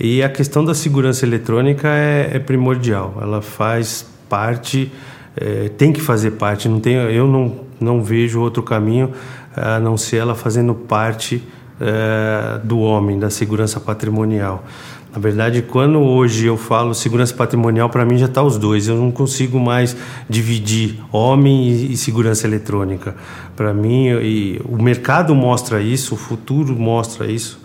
E 0.00 0.22
a 0.22 0.30
questão 0.30 0.64
da 0.64 0.72
segurança 0.72 1.26
eletrônica 1.26 1.86
é, 1.86 2.30
é 2.32 2.38
primordial. 2.38 3.18
Ela 3.20 3.42
faz 3.42 4.06
parte, 4.30 4.90
é, 5.36 5.68
tem 5.76 5.92
que 5.92 6.00
fazer 6.00 6.32
parte. 6.32 6.70
Não 6.70 6.80
tem, 6.80 6.94
eu 6.94 7.26
não 7.26 7.67
não 7.80 8.02
vejo 8.02 8.40
outro 8.40 8.62
caminho 8.62 9.12
a 9.56 9.78
não 9.78 9.96
ser 9.96 10.18
ela 10.18 10.34
fazendo 10.34 10.74
parte 10.74 11.42
é, 11.80 12.60
do 12.62 12.78
homem, 12.80 13.18
da 13.18 13.30
segurança 13.30 13.80
patrimonial. 13.80 14.64
Na 15.12 15.18
verdade, 15.18 15.62
quando 15.62 15.98
hoje 15.98 16.46
eu 16.46 16.56
falo 16.56 16.94
segurança 16.94 17.34
patrimonial, 17.34 17.88
para 17.88 18.04
mim 18.04 18.18
já 18.18 18.26
está 18.26 18.42
os 18.42 18.58
dois. 18.58 18.88
Eu 18.88 18.96
não 18.96 19.10
consigo 19.10 19.58
mais 19.58 19.96
dividir 20.28 21.00
homem 21.10 21.68
e, 21.68 21.92
e 21.92 21.96
segurança 21.96 22.46
eletrônica. 22.46 23.16
Para 23.56 23.72
mim, 23.72 24.08
e, 24.22 24.60
o 24.64 24.80
mercado 24.80 25.34
mostra 25.34 25.80
isso, 25.80 26.14
o 26.14 26.18
futuro 26.18 26.78
mostra 26.78 27.26
isso, 27.26 27.58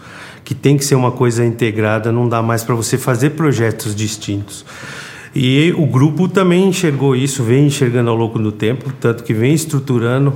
que 0.44 0.56
tem 0.56 0.78
que 0.78 0.86
ser 0.86 0.96
uma 0.96 1.12
coisa 1.12 1.46
integrada. 1.46 2.12
Não 2.12 2.30
dá 2.30 2.42
mais 2.42 2.64
para 2.64 2.76
você 2.76 2.98
fazer 2.98 3.32
projetos 3.32 3.94
distintos. 3.94 4.66
E 5.36 5.74
o 5.76 5.86
grupo 5.86 6.28
também 6.28 6.68
enxergou 6.68 7.16
isso, 7.16 7.44
vem 7.44 7.66
enxergando 7.66 8.10
ao 8.10 8.16
longo 8.16 8.38
do 8.38 8.52
tempo, 8.52 8.94
tanto 9.00 9.24
que 9.24 9.34
vem 9.34 9.54
estruturando 9.54 10.34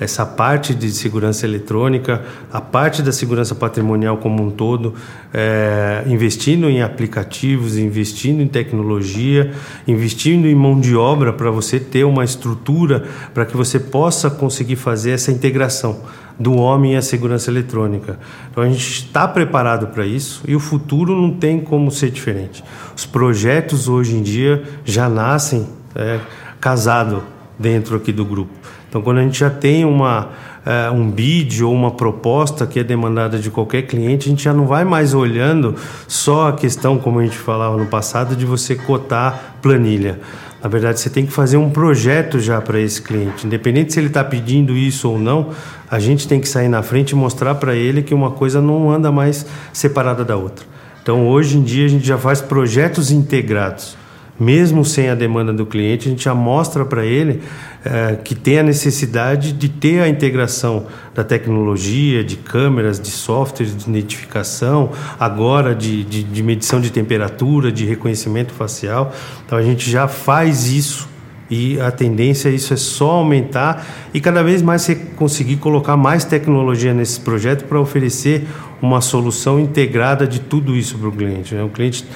essa 0.00 0.26
parte 0.26 0.74
de 0.74 0.90
segurança 0.90 1.46
eletrônica, 1.46 2.22
a 2.52 2.60
parte 2.60 3.02
da 3.02 3.12
segurança 3.12 3.54
patrimonial 3.54 4.16
como 4.16 4.42
um 4.42 4.50
todo, 4.50 4.94
é, 5.32 6.02
investindo 6.06 6.68
em 6.68 6.82
aplicativos, 6.82 7.76
investindo 7.76 8.42
em 8.42 8.48
tecnologia, 8.48 9.52
investindo 9.86 10.46
em 10.46 10.54
mão 10.54 10.80
de 10.80 10.96
obra 10.96 11.32
para 11.32 11.50
você 11.50 11.78
ter 11.78 12.04
uma 12.04 12.24
estrutura 12.24 13.04
para 13.32 13.44
que 13.44 13.56
você 13.56 13.78
possa 13.78 14.30
conseguir 14.30 14.76
fazer 14.76 15.12
essa 15.12 15.30
integração 15.30 16.00
do 16.38 16.54
homem 16.54 16.96
a 16.96 17.02
segurança 17.02 17.50
eletrônica. 17.50 18.18
Então 18.50 18.64
a 18.64 18.68
gente 18.68 18.88
está 18.88 19.28
preparado 19.28 19.88
para 19.88 20.04
isso 20.06 20.42
e 20.46 20.56
o 20.56 20.60
futuro 20.60 21.14
não 21.14 21.30
tem 21.32 21.60
como 21.60 21.90
ser 21.90 22.10
diferente. 22.10 22.64
Os 22.96 23.06
projetos 23.06 23.88
hoje 23.88 24.16
em 24.16 24.22
dia 24.22 24.62
já 24.84 25.08
nascem 25.08 25.66
é, 25.94 26.18
casado 26.60 27.22
dentro 27.58 27.96
aqui 27.96 28.12
do 28.12 28.24
grupo. 28.24 28.52
Então 28.92 29.00
quando 29.00 29.20
a 29.20 29.22
gente 29.22 29.38
já 29.38 29.48
tem 29.48 29.86
uma 29.86 30.28
é, 30.66 30.90
um 30.90 31.10
bid 31.10 31.64
ou 31.64 31.72
uma 31.72 31.92
proposta 31.92 32.66
que 32.66 32.78
é 32.78 32.84
demandada 32.84 33.38
de 33.38 33.50
qualquer 33.50 33.86
cliente, 33.86 34.28
a 34.28 34.30
gente 34.30 34.44
já 34.44 34.52
não 34.52 34.66
vai 34.66 34.84
mais 34.84 35.14
olhando 35.14 35.74
só 36.06 36.48
a 36.48 36.52
questão, 36.52 36.98
como 36.98 37.18
a 37.18 37.24
gente 37.24 37.38
falava 37.38 37.78
no 37.78 37.86
passado, 37.86 38.36
de 38.36 38.44
você 38.44 38.74
cotar 38.74 39.56
planilha. 39.62 40.20
Na 40.62 40.68
verdade, 40.68 41.00
você 41.00 41.08
tem 41.08 41.24
que 41.24 41.32
fazer 41.32 41.56
um 41.56 41.70
projeto 41.70 42.38
já 42.38 42.60
para 42.60 42.78
esse 42.78 43.00
cliente. 43.00 43.46
Independente 43.46 43.94
se 43.94 43.98
ele 43.98 44.08
está 44.08 44.22
pedindo 44.22 44.76
isso 44.76 45.08
ou 45.08 45.18
não, 45.18 45.48
a 45.90 45.98
gente 45.98 46.28
tem 46.28 46.38
que 46.38 46.46
sair 46.46 46.68
na 46.68 46.82
frente 46.82 47.12
e 47.12 47.14
mostrar 47.14 47.54
para 47.54 47.74
ele 47.74 48.02
que 48.02 48.12
uma 48.12 48.32
coisa 48.32 48.60
não 48.60 48.90
anda 48.90 49.10
mais 49.10 49.46
separada 49.72 50.22
da 50.22 50.36
outra. 50.36 50.66
Então, 51.02 51.26
hoje 51.26 51.56
em 51.56 51.62
dia, 51.62 51.86
a 51.86 51.88
gente 51.88 52.06
já 52.06 52.18
faz 52.18 52.42
projetos 52.42 53.10
integrados 53.10 53.96
mesmo 54.38 54.84
sem 54.84 55.08
a 55.08 55.14
demanda 55.14 55.52
do 55.52 55.64
cliente, 55.64 56.08
a 56.08 56.10
gente 56.10 56.24
já 56.24 56.34
mostra 56.34 56.84
para 56.84 57.04
ele 57.04 57.42
é, 57.84 58.16
que 58.16 58.34
tem 58.34 58.58
a 58.58 58.62
necessidade 58.62 59.52
de 59.52 59.68
ter 59.68 60.00
a 60.00 60.08
integração 60.08 60.86
da 61.14 61.24
tecnologia, 61.24 62.22
de 62.22 62.36
câmeras, 62.36 63.00
de 63.00 63.10
softwares 63.10 63.76
de 63.76 63.88
identificação, 63.88 64.90
agora 65.18 65.74
de, 65.74 66.04
de, 66.04 66.22
de 66.22 66.42
medição 66.42 66.80
de 66.80 66.90
temperatura, 66.90 67.70
de 67.70 67.84
reconhecimento 67.84 68.52
facial. 68.52 69.12
Então 69.44 69.58
a 69.58 69.62
gente 69.62 69.90
já 69.90 70.08
faz 70.08 70.70
isso 70.70 71.11
e 71.52 71.78
a 71.78 71.90
tendência 71.90 72.48
é 72.48 72.52
isso 72.52 72.72
é 72.72 72.78
só 72.78 73.10
aumentar 73.10 73.86
e 74.14 74.22
cada 74.22 74.42
vez 74.42 74.62
mais 74.62 74.80
você 74.80 74.94
conseguir 74.94 75.56
colocar 75.56 75.98
mais 75.98 76.24
tecnologia 76.24 76.94
nesse 76.94 77.20
projeto 77.20 77.66
para 77.66 77.78
oferecer 77.78 78.46
uma 78.80 79.02
solução 79.02 79.60
integrada 79.60 80.26
de 80.26 80.40
tudo 80.40 80.74
isso 80.74 80.96
para 80.96 81.08
o 81.10 81.12
cliente. 81.12 81.54
Né? 81.54 81.62
O 81.62 81.68
cliente, 81.68 82.06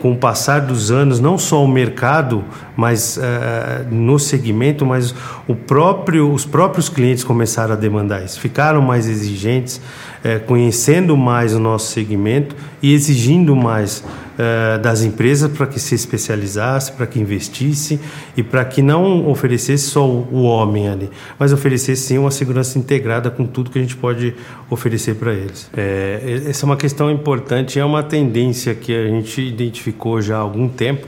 com 0.00 0.12
o 0.12 0.16
passar 0.16 0.60
dos 0.60 0.92
anos, 0.92 1.18
não 1.18 1.36
só 1.36 1.62
o 1.64 1.66
mercado, 1.66 2.44
mas 2.76 3.16
uh, 3.16 3.92
no 3.92 4.16
segmento, 4.16 4.86
mas 4.86 5.12
o 5.48 5.56
próprio, 5.56 6.32
os 6.32 6.46
próprios 6.46 6.88
clientes 6.88 7.24
começaram 7.24 7.72
a 7.72 7.76
demandar 7.76 8.24
isso, 8.24 8.38
ficaram 8.38 8.80
mais 8.80 9.08
exigentes, 9.08 9.78
uh, 10.24 10.38
conhecendo 10.46 11.16
mais 11.16 11.52
o 11.52 11.58
nosso 11.58 11.90
segmento 11.90 12.54
e 12.80 12.94
exigindo 12.94 13.56
mais 13.56 14.04
uh, 14.34 14.78
das 14.80 15.02
empresas 15.02 15.50
para 15.50 15.66
que 15.66 15.80
se 15.80 15.94
especializasse, 15.94 16.92
para 16.92 17.06
que 17.06 17.18
investisse 17.18 18.00
e 18.36 18.42
para 18.42 18.64
que 18.64 18.82
não 18.82 19.28
oferecesse 19.28 19.84
só 19.84 20.06
o 20.06 20.42
homem 20.42 20.88
ali, 20.88 21.10
mas 21.38 21.52
oferecesse 21.52 22.02
sim 22.02 22.18
uma 22.18 22.30
segurança 22.30 22.78
integrada 22.78 23.30
com 23.30 23.46
tudo 23.46 23.70
que 23.70 23.78
a 23.78 23.82
gente 23.82 23.96
pode 23.96 24.34
oferecer 24.68 25.14
para 25.16 25.32
eles. 25.32 25.70
É, 25.76 26.42
essa 26.46 26.64
é 26.64 26.66
uma 26.66 26.76
questão 26.76 27.10
importante, 27.10 27.78
é 27.78 27.84
uma 27.84 28.02
tendência 28.02 28.74
que 28.74 28.94
a 28.94 29.08
gente 29.08 29.40
identificou 29.40 30.20
já 30.20 30.36
há 30.36 30.40
algum 30.40 30.68
tempo 30.68 31.06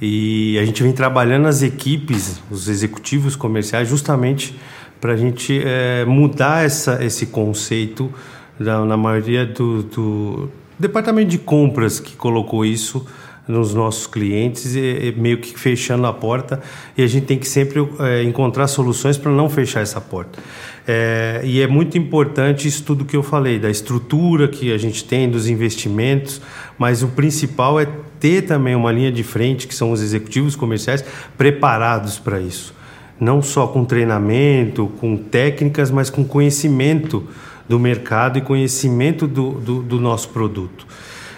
e 0.00 0.58
a 0.58 0.64
gente 0.64 0.82
vem 0.82 0.92
trabalhando 0.92 1.46
as 1.46 1.62
equipes, 1.62 2.40
os 2.50 2.68
executivos 2.68 3.34
comerciais, 3.34 3.88
justamente 3.88 4.54
para 5.00 5.12
a 5.12 5.16
gente 5.16 5.60
é, 5.64 6.04
mudar 6.04 6.64
essa, 6.64 7.02
esse 7.04 7.26
conceito 7.26 8.12
na, 8.58 8.84
na 8.84 8.96
maioria 8.96 9.46
do, 9.46 9.82
do 9.82 10.50
departamento 10.78 11.28
de 11.28 11.38
compras 11.38 11.98
que 12.00 12.16
colocou 12.16 12.64
isso 12.64 13.06
nos 13.48 13.72
nossos 13.72 14.06
clientes, 14.06 14.74
e, 14.74 15.14
meio 15.16 15.38
que 15.38 15.58
fechando 15.58 16.06
a 16.06 16.12
porta, 16.12 16.60
e 16.96 17.02
a 17.02 17.06
gente 17.06 17.26
tem 17.26 17.38
que 17.38 17.48
sempre 17.48 17.86
é, 18.00 18.22
encontrar 18.24 18.66
soluções 18.66 19.16
para 19.16 19.30
não 19.30 19.48
fechar 19.48 19.82
essa 19.82 20.00
porta. 20.00 20.38
É, 20.86 21.40
e 21.44 21.60
é 21.60 21.66
muito 21.66 21.96
importante 21.96 22.66
isso 22.66 22.82
tudo 22.82 23.04
que 23.04 23.16
eu 23.16 23.22
falei, 23.22 23.58
da 23.58 23.70
estrutura 23.70 24.48
que 24.48 24.72
a 24.72 24.78
gente 24.78 25.04
tem, 25.04 25.30
dos 25.30 25.48
investimentos, 25.48 26.40
mas 26.76 27.02
o 27.02 27.08
principal 27.08 27.78
é 27.78 27.86
ter 28.18 28.42
também 28.42 28.74
uma 28.74 28.90
linha 28.90 29.12
de 29.12 29.22
frente, 29.22 29.68
que 29.68 29.74
são 29.74 29.92
os 29.92 30.02
executivos 30.02 30.56
comerciais, 30.56 31.04
preparados 31.36 32.18
para 32.18 32.40
isso. 32.40 32.74
Não 33.18 33.40
só 33.40 33.66
com 33.66 33.84
treinamento, 33.84 34.88
com 34.98 35.16
técnicas, 35.16 35.90
mas 35.90 36.10
com 36.10 36.24
conhecimento 36.24 37.26
do 37.68 37.78
mercado 37.78 38.38
e 38.38 38.42
conhecimento 38.42 39.26
do, 39.26 39.52
do, 39.52 39.82
do 39.82 40.00
nosso 40.00 40.28
produto. 40.30 40.86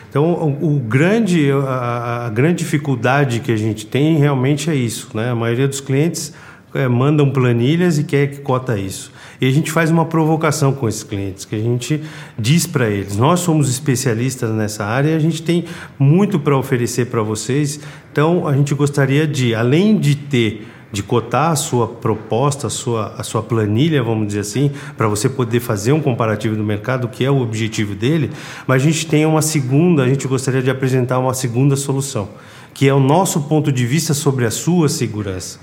Então, 0.08 0.24
o, 0.32 0.76
o 0.76 0.80
grande, 0.80 1.50
a, 1.50 2.26
a, 2.26 2.30
grande 2.30 2.64
dificuldade 2.64 3.40
que 3.40 3.52
a 3.52 3.56
gente 3.56 3.86
tem 3.86 4.16
realmente 4.16 4.70
é 4.70 4.74
isso. 4.74 5.10
Né? 5.14 5.30
A 5.30 5.34
maioria 5.34 5.68
dos 5.68 5.80
clientes 5.80 6.32
é, 6.74 6.88
mandam 6.88 7.30
planilhas 7.30 7.98
e 7.98 8.04
quer 8.04 8.28
que 8.28 8.38
cota 8.38 8.78
isso. 8.78 9.12
E 9.40 9.46
a 9.46 9.50
gente 9.50 9.70
faz 9.70 9.90
uma 9.90 10.04
provocação 10.04 10.72
com 10.72 10.88
esses 10.88 11.04
clientes, 11.04 11.44
que 11.44 11.54
a 11.54 11.60
gente 11.60 12.02
diz 12.38 12.66
para 12.66 12.88
eles: 12.88 13.16
nós 13.16 13.40
somos 13.40 13.70
especialistas 13.70 14.50
nessa 14.50 14.84
área, 14.84 15.14
a 15.14 15.18
gente 15.18 15.42
tem 15.42 15.64
muito 15.98 16.40
para 16.40 16.56
oferecer 16.56 17.06
para 17.06 17.22
vocês. 17.22 17.78
Então, 18.10 18.48
a 18.48 18.56
gente 18.56 18.74
gostaria 18.74 19.26
de, 19.26 19.54
além 19.54 19.96
de 19.98 20.16
ter 20.16 20.66
de 20.90 21.02
cotar 21.02 21.52
a 21.52 21.56
sua 21.56 21.86
proposta, 21.86 22.66
a 22.66 22.70
sua, 22.70 23.14
a 23.18 23.22
sua 23.22 23.42
planilha, 23.42 24.02
vamos 24.02 24.28
dizer 24.28 24.40
assim, 24.40 24.70
para 24.96 25.06
você 25.06 25.28
poder 25.28 25.60
fazer 25.60 25.92
um 25.92 26.00
comparativo 26.00 26.56
do 26.56 26.64
mercado, 26.64 27.08
que 27.08 27.24
é 27.24 27.30
o 27.30 27.40
objetivo 27.40 27.94
dele, 27.94 28.30
mas 28.66 28.82
a 28.82 28.84
gente 28.84 29.06
tem 29.06 29.26
uma 29.26 29.42
segunda, 29.42 30.02
a 30.02 30.08
gente 30.08 30.26
gostaria 30.26 30.62
de 30.62 30.70
apresentar 30.70 31.18
uma 31.18 31.34
segunda 31.34 31.76
solução, 31.76 32.30
que 32.72 32.88
é 32.88 32.94
o 32.94 33.00
nosso 33.00 33.42
ponto 33.42 33.70
de 33.70 33.86
vista 33.86 34.14
sobre 34.14 34.46
a 34.46 34.50
sua 34.50 34.88
segurança. 34.88 35.58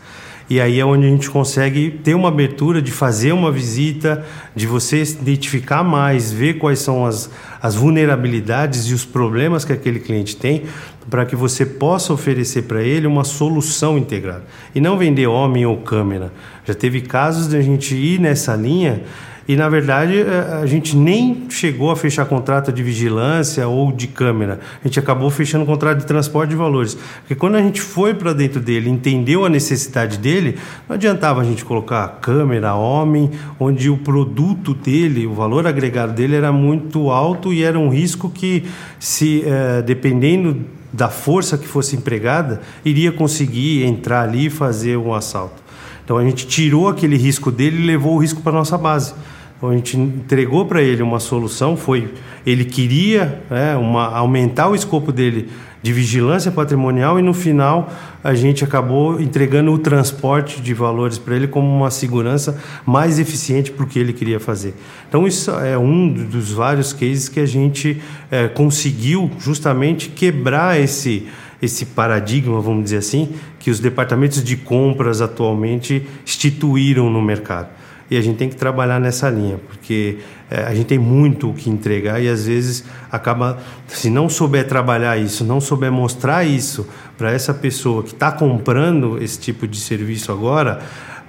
E 0.50 0.62
aí 0.62 0.80
é 0.80 0.86
onde 0.86 1.08
a 1.08 1.10
gente 1.10 1.30
consegue 1.30 1.90
ter 2.04 2.14
uma 2.14 2.28
abertura 2.28 2.80
de 2.82 2.92
fazer 2.92 3.32
uma 3.32 3.52
visita, 3.52 4.24
de 4.56 4.68
você 4.68 5.02
identificar 5.02 5.84
mais, 5.84 6.32
ver 6.32 6.60
quais 6.60 6.80
são 6.80 7.04
as, 7.04 7.32
as 7.60 7.74
vulnerabilidades 7.74 8.86
e 8.86 8.94
os 8.94 9.04
problemas 9.04 9.66
que 9.66 9.74
aquele 9.74 10.00
cliente 10.00 10.36
tem, 10.36 10.64
para 11.10 11.26
que 11.26 11.36
você 11.36 11.66
possa 11.66 12.14
oferecer 12.14 12.64
para 12.64 12.84
ele 12.84 13.08
uma 13.08 13.24
solução 13.24 13.98
integrada. 13.98 14.44
E 14.74 14.80
não 14.80 14.98
vender 14.98 15.26
homem 15.28 15.66
ou 15.66 15.78
câmera. 15.78 16.32
Já 16.64 16.76
teve 16.76 17.02
casos 17.02 17.48
de 17.48 17.58
a 17.58 17.62
gente 17.62 17.96
ir 17.96 18.20
nessa 18.20 18.56
linha 18.56 19.02
e 19.48 19.56
na 19.56 19.70
verdade 19.70 20.20
é, 20.20 20.60
a 20.62 20.66
gente 20.66 20.96
nem 20.96 21.46
chegou 21.50 21.92
a 21.92 21.96
fechar 21.96 22.26
contrato 22.26 22.72
de 22.72 22.82
vigilância 22.82 23.68
ou 23.68 23.92
de 23.92 24.08
câmera. 24.08 24.60
A 24.84 24.88
gente 24.88 25.00
acabou 25.00 25.30
fechando 25.30 25.66
contrato 25.66 26.00
de 26.00 26.06
transporte 26.06 26.50
de 26.50 26.56
valores. 26.56 26.98
Porque 27.20 27.36
quando 27.36 27.56
a 27.56 27.62
gente 27.62 27.80
foi 27.80 28.14
para 28.16 28.34
dentro 28.34 28.60
dele, 28.60 28.90
entendeu 28.90 29.46
a 29.46 29.50
necessidade 29.50 30.18
dele, 30.18 30.58
não 30.90 30.96
adiantava 30.96 31.42
a 31.42 31.44
gente 31.44 31.64
colocar 31.64 32.08
câmera, 32.22 32.74
homem, 32.74 33.30
onde 33.60 33.90
o 33.90 33.98
produto 33.98 34.74
dele, 34.74 35.28
o 35.28 35.34
valor 35.34 35.68
agregado 35.68 36.14
dele 36.14 36.36
era 36.36 36.52
muito 36.52 37.12
alto 37.12 37.54
e 37.54 37.64
era 37.64 37.78
um 37.78 37.90
risco 37.90 38.30
que, 38.30 38.64
se 39.00 39.44
é, 39.46 39.82
dependendo 39.82 40.66
da 40.92 41.10
força 41.10 41.58
que 41.58 41.68
fosse 41.68 41.96
empregada, 41.96 42.62
iria 42.84 43.12
conseguir 43.12 43.84
entrar 43.84 44.22
ali 44.22 44.46
e 44.46 44.50
fazer 44.50 44.98
um 44.98 45.14
assalto. 45.14 45.62
Então 46.04 46.18
a 46.18 46.24
gente 46.24 46.48
tirou 46.48 46.88
aquele 46.88 47.18
risco 47.18 47.52
dele 47.52 47.82
e 47.82 47.86
levou 47.86 48.16
o 48.16 48.18
risco 48.20 48.42
para 48.42 48.52
nossa 48.54 48.78
base. 48.78 49.14
Então, 49.58 49.70
a 49.70 49.74
gente 49.76 49.98
entregou 49.98 50.66
para 50.66 50.82
ele 50.82 51.02
uma 51.02 51.20
solução, 51.20 51.78
foi 51.78 52.14
ele 52.46 52.66
queria 52.66 53.42
né, 53.50 53.76
uma, 53.76 54.06
aumentar 54.16 54.70
o 54.70 54.76
escopo 54.76 55.12
dele 55.12 55.50
de 55.82 55.94
vigilância 55.94 56.52
patrimonial 56.52 57.20
e 57.20 57.22
no 57.22 57.32
final 57.32 57.94
a 58.24 58.34
gente 58.34 58.64
acabou 58.64 59.22
entregando 59.22 59.72
o 59.72 59.78
transporte 59.78 60.60
de 60.60 60.74
valores 60.74 61.20
para 61.20 61.36
ele 61.36 61.48
como 61.48 61.68
uma 61.68 61.92
segurança 61.92 62.60
mais 62.84 63.20
eficiente 63.20 63.72
para 63.72 63.86
o 63.86 63.88
que 63.88 64.00
ele 64.00 64.12
queria 64.12 64.40
fazer. 64.40 64.74
Então 65.08 65.28
isso 65.28 65.52
é 65.52 65.78
um 65.78 66.12
dos 66.12 66.52
vários 66.52 66.92
cases 66.92 67.30
que 67.30 67.40
a 67.40 67.46
gente 67.46 68.02
é, 68.32 68.48
conseguiu 68.48 69.30
justamente 69.38 70.10
quebrar 70.10 70.80
esse 70.80 71.28
esse 71.62 71.86
paradigma, 71.86 72.60
vamos 72.60 72.84
dizer 72.84 72.98
assim, 72.98 73.30
que 73.60 73.72
os 73.72 73.80
departamentos 73.80 74.44
de 74.44 74.58
compras 74.58 75.22
atualmente 75.22 76.06
instituíram 76.26 77.10
no 77.10 77.22
mercado 77.22 77.70
e 78.10 78.18
a 78.18 78.22
gente 78.22 78.38
tem 78.38 78.48
que 78.48 78.56
trabalhar 78.56 79.00
nessa 79.00 79.30
linha, 79.30 79.58
porque 79.68 80.20
é, 80.50 80.64
a 80.64 80.76
gente 80.76 80.86
tem 80.86 81.00
muito 81.00 81.50
o 81.50 81.54
que 81.54 81.70
entregar 81.70 82.22
e 82.22 82.30
às 82.30 82.46
vezes 82.46 82.84
acaba, 83.12 83.58
se 83.88 84.10
não 84.10 84.30
souber 84.30 84.68
trabalhar 84.68 85.18
isso, 85.18 85.44
não 85.44 85.60
souber 85.60 85.92
mostrar 85.92 86.44
isso 86.44 86.88
para 87.18 87.32
essa 87.32 87.54
pessoa 87.54 88.04
que 88.04 88.12
está 88.12 88.32
comprando 88.32 89.22
esse 89.22 89.40
tipo 89.40 89.68
de 89.68 89.80
serviço 89.80 90.32
agora, 90.32 90.82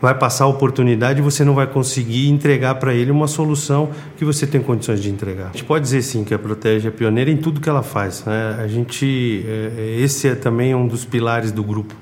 vai 0.03 0.15
passar 0.15 0.45
a 0.45 0.49
oportunidade 0.49 1.21
e 1.21 1.23
você 1.23 1.43
não 1.43 1.55
vai 1.55 1.67
conseguir 1.67 2.29
entregar 2.29 2.75
para 2.75 2.93
ele 2.93 3.11
uma 3.11 3.27
solução 3.27 3.91
que 4.19 4.25
você 4.27 4.47
tem 4.47 4.61
condições 4.61 5.03
de 5.03 5.09
entregar. 5.09 5.47
A 5.47 5.53
gente 5.53 5.65
pode 5.65 5.85
dizer 5.85 6.03
sim 6.03 6.23
que 6.23 6.35
a 6.35 6.39
Protege 6.39 6.89
é 6.89 6.91
pioneira 6.91 7.31
em 7.31 7.39
tudo 7.39 7.59
que 7.59 7.69
ela 7.71 7.83
faz. 7.83 8.23
Né? 8.27 8.59
A 8.63 8.67
gente, 8.67 9.43
é, 9.49 9.97
esse 9.99 10.29
é 10.29 10.35
também 10.35 10.75
um 10.75 10.87
dos 10.87 11.07
pilares 11.07 11.51
do 11.51 11.65
grupo. 11.65 11.95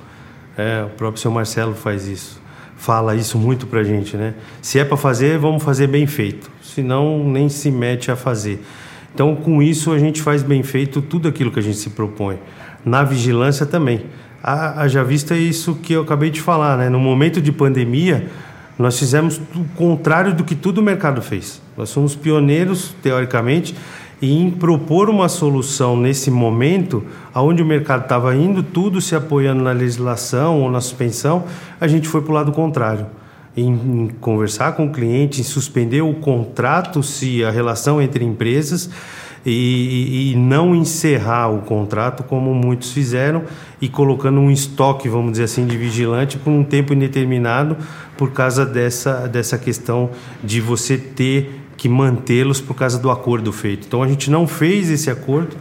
É, 0.59 0.83
o 0.85 0.91
próprio 0.91 1.23
seu 1.23 1.31
Marcelo 1.31 1.75
faz 1.75 2.09
isso 2.09 2.44
fala 2.77 3.15
isso 3.15 3.39
muito 3.39 3.67
para 3.67 3.83
gente, 3.83 4.17
né? 4.17 4.35
Se 4.61 4.79
é 4.79 4.85
para 4.85 4.97
fazer, 4.97 5.39
vamos 5.39 5.63
fazer 5.63 5.87
bem 5.87 6.07
feito. 6.07 6.51
Senão, 6.63 7.23
nem 7.29 7.49
se 7.49 7.71
mete 7.71 8.11
a 8.11 8.17
fazer. 8.17 8.63
Então, 9.15 9.37
com 9.37 9.63
isso, 9.63 9.93
a 9.93 9.99
gente 9.99 10.21
faz 10.21 10.43
bem 10.43 10.63
feito 10.63 11.01
tudo 11.01 11.29
aquilo 11.29 11.51
que 11.51 11.59
a 11.59 11.63
gente 11.63 11.79
se 11.79 11.91
propõe. 11.91 12.39
Na 12.85 13.05
vigilância 13.05 13.65
também. 13.65 14.07
Haja 14.43 15.03
vista 15.03 15.35
isso 15.35 15.77
que 15.77 15.95
eu 15.95 16.03
acabei 16.03 16.31
de 16.31 16.41
falar, 16.41 16.77
né? 16.77 16.89
No 16.91 16.99
momento 16.99 17.41
de 17.41 17.51
pandemia, 17.51 18.29
nós 18.79 18.99
fizemos 18.99 19.41
o 19.55 19.65
contrário 19.77 20.35
do 20.35 20.45
que 20.45 20.55
todo 20.55 20.79
o 20.79 20.83
mercado 20.83 21.23
fez. 21.23 21.63
Nós 21.77 21.89
somos 21.89 22.15
pioneiros, 22.15 22.95
teoricamente, 23.03 23.75
e 24.25 24.33
em 24.41 24.51
propor 24.51 25.11
uma 25.11 25.29
solução 25.29 25.99
nesse 25.99 26.31
momento, 26.31 27.05
aonde 27.35 27.63
o 27.63 27.67
mercado 27.67 28.05
estava 28.05 28.35
indo 28.35 28.63
tudo 28.63 28.99
se 28.99 29.15
apoiando 29.15 29.63
na 29.63 29.73
legislação 29.73 30.63
ou 30.63 30.71
na 30.71 30.81
suspensão, 30.81 31.45
a 31.79 31.87
gente 31.87 32.09
foi 32.09 32.23
para 32.23 32.31
o 32.31 32.35
lado 32.35 32.51
contrário. 32.51 33.07
Em, 33.55 33.69
em 33.69 34.09
conversar 34.23 34.73
com 34.73 34.87
o 34.87 34.91
cliente, 34.91 35.43
em 35.43 35.45
suspender 35.45 36.01
o 36.01 36.15
contrato, 36.15 37.03
se 37.03 37.45
a 37.45 37.51
relação 37.51 38.01
entre 38.01 38.25
empresas, 38.25 38.89
e, 39.45 40.33
e, 40.33 40.37
não 40.37 40.75
encerrar 40.75 41.49
o 41.51 41.59
contrato 41.61 42.23
como 42.23 42.55
muitos 42.55 42.93
fizeram 42.93 43.43
e 43.79 43.91
colocando 43.91 44.41
um 44.41 44.51
estoque, 44.51 45.07
vamos 45.07 45.33
dizer 45.33 45.45
assim, 45.45 45.67
de 45.67 45.77
vigilante 45.77 46.39
por 46.39 46.51
um 46.51 46.65
tempo 46.65 46.95
indeterminado 46.95 47.77
por 48.17 48.33
causa 48.33 48.65
dessa, 48.65 49.29
dessa 49.29 49.59
questão 49.59 50.09
de 50.43 50.63
você 50.63 50.97
ter 50.97 51.64
que 51.85 51.89
mantê-los 51.91 52.63
por 52.63 52.73
causa 52.73 52.99
do 52.99 53.11
acordo 53.11 53.53
feito. 53.53 53.87
Então 53.87 54.03
a 54.03 54.09
gente 54.09 54.31
não 54.31 54.47
fez 54.47 54.89
esse 54.89 55.11
acordo, 55.11 55.55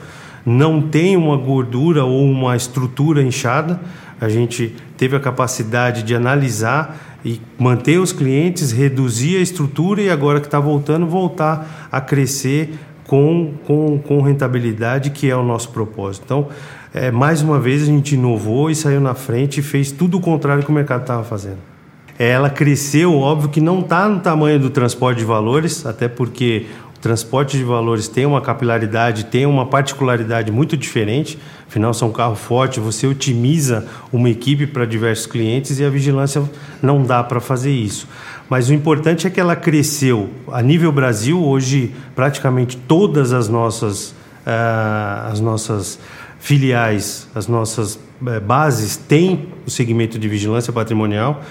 não 0.46 0.82
tem 0.82 1.18
uma 1.18 1.36
gordura 1.36 2.06
ou 2.06 2.24
uma 2.24 2.56
estrutura 2.56 3.22
inchada. 3.22 3.78
A 4.22 4.30
gente 4.30 4.74
teve 4.96 5.18
a 5.18 5.20
capacidade 5.20 6.02
de 6.02 6.16
analisar 6.16 7.18
e 7.26 7.42
manter 7.60 7.98
os 7.98 8.14
clientes, 8.14 8.72
reduzir 8.72 9.36
a 9.36 9.42
estrutura 9.42 10.02
e 10.02 10.10
agora 10.10 10.40
que 10.40 10.48
está 10.48 10.62
voltando, 10.62 11.06
voltar 11.06 11.90
a 11.92 12.00
crescer 12.00 12.74
com, 13.06 13.56
com, 13.68 14.00
com 14.00 14.22
rentabilidade, 14.22 15.10
que 15.10 15.30
é 15.30 15.36
o 15.36 15.44
nosso 15.44 15.72
propósito. 15.72 16.24
Então, 16.24 16.48
é, 16.94 17.12
mais 17.12 17.42
uma 17.42 17.60
vez, 17.60 17.84
a 17.84 17.86
gente 17.86 18.16
inovou 18.16 18.72
e 18.72 18.76
saiu 18.76 19.02
na 19.02 19.14
frente 19.14 19.60
e 19.60 19.62
fez 19.62 19.92
tudo 19.92 20.20
o 20.20 20.22
contrário 20.22 20.64
que 20.64 20.70
o 20.70 20.74
mercado 20.74 21.02
estava 21.02 21.26
fazendo. 21.26 21.73
Ela 22.18 22.50
cresceu, 22.50 23.14
óbvio 23.16 23.50
que 23.50 23.60
não 23.60 23.80
está 23.80 24.08
no 24.08 24.20
tamanho 24.20 24.60
do 24.60 24.70
transporte 24.70 25.20
de 25.20 25.26
valores, 25.26 25.86
até 25.86 26.08
porque 26.08 26.68
transporte 27.04 27.58
de 27.58 27.66
valores 27.66 28.08
tem 28.08 28.26
uma 28.26 28.40
capilaridade, 28.40 29.26
tem 29.26 29.46
uma 29.46 29.66
particularidade 29.66 30.54
muito 30.54 30.78
diferente. 30.78 31.38
Afinal, 31.68 31.94
são 31.94 32.08
um 32.08 32.14
carro 32.14 32.34
forte, 32.34 32.80
você 32.80 33.06
otimiza 33.06 33.86
uma 34.10 34.30
equipe 34.30 34.66
para 34.66 34.86
diversos 34.86 35.26
clientes 35.26 35.80
e 35.80 35.84
a 35.84 35.90
vigilância 35.90 36.42
não 36.82 37.04
dá 37.04 37.22
para 37.22 37.42
fazer 37.42 37.72
isso. 37.72 38.08
Mas 38.50 38.70
o 38.70 38.74
importante 38.74 39.28
é 39.28 39.30
que 39.30 39.38
ela 39.38 39.54
cresceu 39.54 40.30
a 40.50 40.62
nível 40.62 40.94
Brasil. 40.94 41.44
Hoje, 41.44 41.94
praticamente 42.16 42.78
todas 42.78 43.34
as 43.34 43.50
nossas, 43.50 44.12
uh, 44.48 45.30
as 45.30 45.42
nossas 45.42 46.00
filiais, 46.40 47.28
as 47.36 47.50
nossas 47.50 47.96
uh, 47.96 48.40
bases 48.46 48.96
têm 48.96 49.50
o 49.68 49.70
segmento 49.70 50.18
de 50.18 50.30
vigilância 50.30 50.72
patrimonial. 50.72 51.44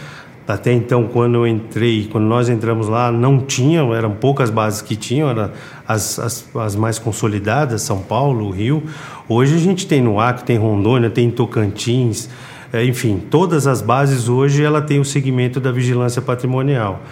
Até 0.46 0.72
então, 0.72 1.05
quando 1.05 1.37
eu 1.37 1.46
entrei, 1.46 2.09
quando 2.11 2.24
nós 2.24 2.48
entramos 2.48 2.88
lá, 2.88 3.12
não 3.12 3.38
tinham, 3.38 3.94
eram 3.94 4.12
poucas 4.12 4.50
bases 4.50 4.83
que 4.83 4.96
tinham, 4.96 5.31
eram 5.31 5.50
as, 5.87 6.18
as, 6.18 6.48
as 6.57 6.74
mais 6.74 6.98
consolidadas, 6.98 7.83
São 7.83 7.98
Paulo, 7.98 8.50
Rio. 8.50 8.83
Hoje 9.28 9.55
a 9.55 9.59
gente 9.59 9.87
tem 9.87 10.02
no 10.02 10.18
Acre, 10.18 10.44
tem 10.44 10.59
Rondônia, 10.59 11.09
tem 11.09 11.31
Tocantins, 11.31 12.28
é, 12.72 12.83
enfim, 12.85 13.20
todas 13.31 13.66
as 13.66 13.83
bases 13.83 14.31
hoje 14.31 14.64
ela 14.64 14.81
tem 14.81 14.98
o 14.98 15.05
segmento 15.05 15.61
da 15.61 15.70
vigilância 15.70 16.22
patrimonial. 16.22 17.02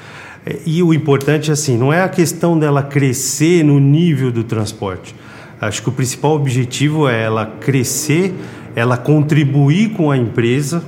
É, 0.44 0.58
e 0.64 0.82
o 0.82 0.94
importante, 0.94 1.52
assim, 1.52 1.76
não 1.76 1.92
é 1.92 2.02
a 2.02 2.08
questão 2.08 2.58
dela 2.58 2.82
crescer 2.82 3.62
no 3.62 3.78
nível 3.78 4.32
do 4.32 4.42
transporte. 4.42 5.14
Acho 5.60 5.82
que 5.82 5.90
o 5.90 5.92
principal 5.92 6.32
objetivo 6.32 7.06
é 7.06 7.22
ela 7.24 7.44
crescer, 7.44 8.34
ela 8.74 8.96
contribuir 8.96 9.90
com 9.90 10.10
a 10.10 10.16
empresa, 10.16 10.82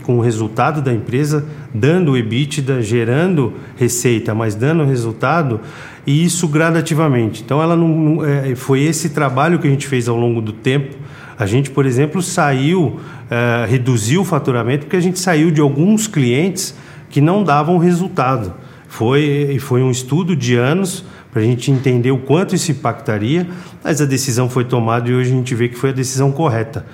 com 0.00 0.18
o 0.18 0.20
resultado 0.20 0.82
da 0.82 0.92
empresa, 0.92 1.44
dando 1.72 2.16
EBITDA, 2.16 2.82
gerando 2.82 3.54
receita, 3.76 4.34
mas 4.34 4.54
dando 4.54 4.84
resultado, 4.84 5.60
e 6.06 6.24
isso 6.24 6.48
gradativamente. 6.48 7.42
Então, 7.42 7.62
ela 7.62 7.76
não, 7.76 8.24
é, 8.24 8.54
foi 8.54 8.82
esse 8.82 9.10
trabalho 9.10 9.58
que 9.58 9.66
a 9.66 9.70
gente 9.70 9.86
fez 9.86 10.08
ao 10.08 10.16
longo 10.16 10.40
do 10.40 10.52
tempo. 10.52 10.96
A 11.38 11.46
gente, 11.46 11.70
por 11.70 11.86
exemplo, 11.86 12.20
saiu, 12.20 13.00
é, 13.30 13.66
reduziu 13.68 14.22
o 14.22 14.24
faturamento 14.24 14.86
porque 14.86 14.96
a 14.96 15.00
gente 15.00 15.18
saiu 15.18 15.50
de 15.50 15.60
alguns 15.60 16.06
clientes 16.06 16.74
que 17.08 17.20
não 17.20 17.42
davam 17.42 17.78
resultado. 17.78 18.54
Foi, 18.88 19.56
foi 19.60 19.82
um 19.82 19.90
estudo 19.90 20.34
de 20.34 20.56
anos 20.56 21.04
para 21.32 21.42
a 21.42 21.44
gente 21.44 21.70
entender 21.70 22.10
o 22.10 22.18
quanto 22.18 22.56
isso 22.56 22.72
impactaria, 22.72 23.46
mas 23.84 24.00
a 24.00 24.04
decisão 24.04 24.50
foi 24.50 24.64
tomada 24.64 25.08
e 25.08 25.14
hoje 25.14 25.30
a 25.30 25.34
gente 25.34 25.54
vê 25.54 25.68
que 25.68 25.76
foi 25.76 25.90
a 25.90 25.92
decisão 25.92 26.32
correta 26.32 26.84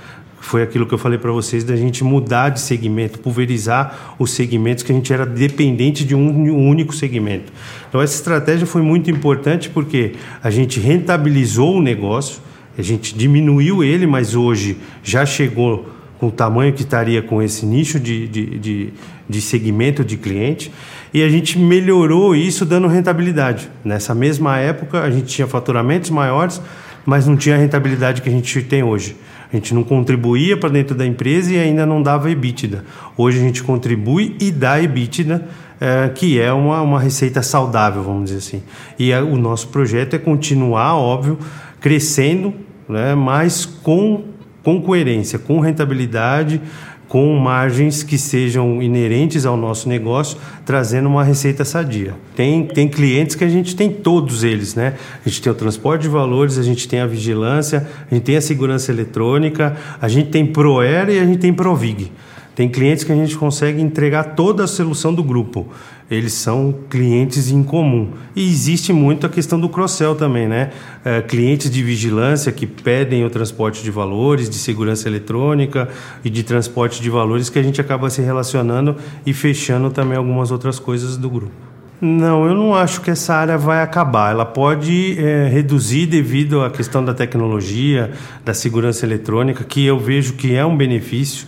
foi 0.46 0.62
aquilo 0.62 0.86
que 0.86 0.94
eu 0.94 0.98
falei 0.98 1.18
para 1.18 1.32
vocês 1.32 1.64
da 1.64 1.74
gente 1.74 2.04
mudar 2.04 2.50
de 2.50 2.60
segmento, 2.60 3.18
pulverizar 3.18 4.14
os 4.16 4.30
segmentos 4.30 4.84
que 4.84 4.92
a 4.92 4.94
gente 4.94 5.12
era 5.12 5.26
dependente 5.26 6.04
de 6.04 6.14
um 6.14 6.68
único 6.68 6.94
segmento. 6.94 7.52
Então 7.88 8.00
essa 8.00 8.14
estratégia 8.14 8.64
foi 8.64 8.80
muito 8.80 9.10
importante 9.10 9.68
porque 9.68 10.12
a 10.40 10.48
gente 10.48 10.78
rentabilizou 10.78 11.76
o 11.76 11.82
negócio, 11.82 12.40
a 12.78 12.82
gente 12.82 13.12
diminuiu 13.12 13.82
ele, 13.82 14.06
mas 14.06 14.36
hoje 14.36 14.76
já 15.02 15.26
chegou 15.26 15.88
com 16.16 16.28
o 16.28 16.30
tamanho 16.30 16.72
que 16.72 16.82
estaria 16.82 17.20
com 17.20 17.42
esse 17.42 17.66
nicho 17.66 17.98
de, 17.98 18.28
de, 18.28 18.58
de, 18.58 18.92
de 19.28 19.40
segmento 19.40 20.04
de 20.04 20.16
cliente 20.16 20.70
e 21.12 21.24
a 21.24 21.28
gente 21.28 21.58
melhorou 21.58 22.36
isso 22.36 22.64
dando 22.64 22.86
rentabilidade. 22.86 23.68
Nessa 23.84 24.14
mesma 24.14 24.58
época 24.58 25.02
a 25.02 25.10
gente 25.10 25.26
tinha 25.26 25.48
faturamentos 25.48 26.08
maiores, 26.08 26.62
mas 27.04 27.26
não 27.26 27.36
tinha 27.36 27.56
a 27.56 27.58
rentabilidade 27.58 28.22
que 28.22 28.28
a 28.28 28.32
gente 28.32 28.62
tem 28.62 28.84
hoje. 28.84 29.16
A 29.56 29.58
gente 29.58 29.72
não 29.72 29.82
contribuía 29.82 30.54
para 30.54 30.68
dentro 30.68 30.94
da 30.94 31.06
empresa 31.06 31.50
e 31.50 31.58
ainda 31.58 31.86
não 31.86 32.02
dava 32.02 32.30
EBITDA. 32.30 32.84
Hoje 33.16 33.38
a 33.38 33.40
gente 33.40 33.62
contribui 33.62 34.36
e 34.38 34.50
dá 34.50 34.80
EBITDA, 34.82 35.48
é, 35.80 36.10
que 36.10 36.38
é 36.38 36.52
uma, 36.52 36.82
uma 36.82 37.00
receita 37.00 37.42
saudável, 37.42 38.02
vamos 38.02 38.24
dizer 38.26 38.36
assim. 38.36 38.62
E 38.98 39.14
a, 39.14 39.24
o 39.24 39.38
nosso 39.38 39.68
projeto 39.68 40.14
é 40.14 40.18
continuar, 40.18 40.94
óbvio, 40.94 41.38
crescendo, 41.80 42.52
né, 42.86 43.14
mas 43.14 43.64
com, 43.64 44.24
com 44.62 44.80
coerência, 44.82 45.38
com 45.38 45.58
rentabilidade, 45.58 46.60
com 47.08 47.34
margens 47.36 48.02
que 48.02 48.18
sejam 48.18 48.82
inerentes 48.82 49.46
ao 49.46 49.56
nosso 49.56 49.88
negócio, 49.88 50.38
trazendo 50.64 51.08
uma 51.08 51.22
receita 51.22 51.64
sadia. 51.64 52.14
Tem, 52.34 52.66
tem 52.66 52.88
clientes 52.88 53.36
que 53.36 53.44
a 53.44 53.48
gente 53.48 53.76
tem 53.76 53.90
todos 53.90 54.42
eles, 54.42 54.74
né? 54.74 54.94
A 55.24 55.28
gente 55.28 55.40
tem 55.40 55.52
o 55.52 55.54
transporte 55.54 56.02
de 56.02 56.08
valores, 56.08 56.58
a 56.58 56.62
gente 56.62 56.88
tem 56.88 57.00
a 57.00 57.06
vigilância, 57.06 57.86
a 58.10 58.14
gente 58.14 58.24
tem 58.24 58.36
a 58.36 58.40
segurança 58.40 58.90
eletrônica, 58.90 59.76
a 60.00 60.08
gente 60.08 60.30
tem 60.30 60.44
Proer 60.44 61.08
e 61.08 61.18
a 61.18 61.24
gente 61.24 61.38
tem 61.38 61.54
Provig. 61.54 62.10
Tem 62.56 62.70
clientes 62.70 63.04
que 63.04 63.12
a 63.12 63.14
gente 63.14 63.36
consegue 63.36 63.82
entregar 63.82 64.34
toda 64.34 64.64
a 64.64 64.66
solução 64.66 65.12
do 65.12 65.22
grupo. 65.22 65.68
Eles 66.10 66.34
são 66.34 66.72
clientes 66.88 67.50
em 67.50 67.62
comum. 67.64 68.10
E 68.34 68.48
existe 68.48 68.92
muito 68.92 69.26
a 69.26 69.28
questão 69.28 69.58
do 69.58 69.68
cross-sell 69.68 70.14
também, 70.14 70.46
né? 70.46 70.70
É, 71.04 71.20
clientes 71.20 71.68
de 71.68 71.82
vigilância 71.82 72.52
que 72.52 72.66
pedem 72.66 73.24
o 73.24 73.30
transporte 73.30 73.82
de 73.82 73.90
valores, 73.90 74.48
de 74.48 74.56
segurança 74.56 75.08
eletrônica 75.08 75.88
e 76.24 76.30
de 76.30 76.44
transporte 76.44 77.02
de 77.02 77.10
valores 77.10 77.50
que 77.50 77.58
a 77.58 77.62
gente 77.62 77.80
acaba 77.80 78.08
se 78.08 78.22
relacionando 78.22 78.96
e 79.24 79.32
fechando 79.32 79.90
também 79.90 80.16
algumas 80.16 80.52
outras 80.52 80.78
coisas 80.78 81.16
do 81.16 81.28
grupo. 81.28 81.52
Não, 82.00 82.46
eu 82.46 82.54
não 82.54 82.74
acho 82.74 83.00
que 83.00 83.10
essa 83.10 83.34
área 83.34 83.56
vai 83.56 83.82
acabar. 83.82 84.30
Ela 84.30 84.44
pode 84.44 85.18
é, 85.18 85.48
reduzir 85.48 86.06
devido 86.06 86.60
à 86.60 86.70
questão 86.70 87.02
da 87.04 87.14
tecnologia, 87.14 88.12
da 88.44 88.52
segurança 88.52 89.06
eletrônica, 89.06 89.64
que 89.64 89.84
eu 89.84 89.98
vejo 89.98 90.34
que 90.34 90.54
é 90.54 90.64
um 90.64 90.76
benefício 90.76 91.46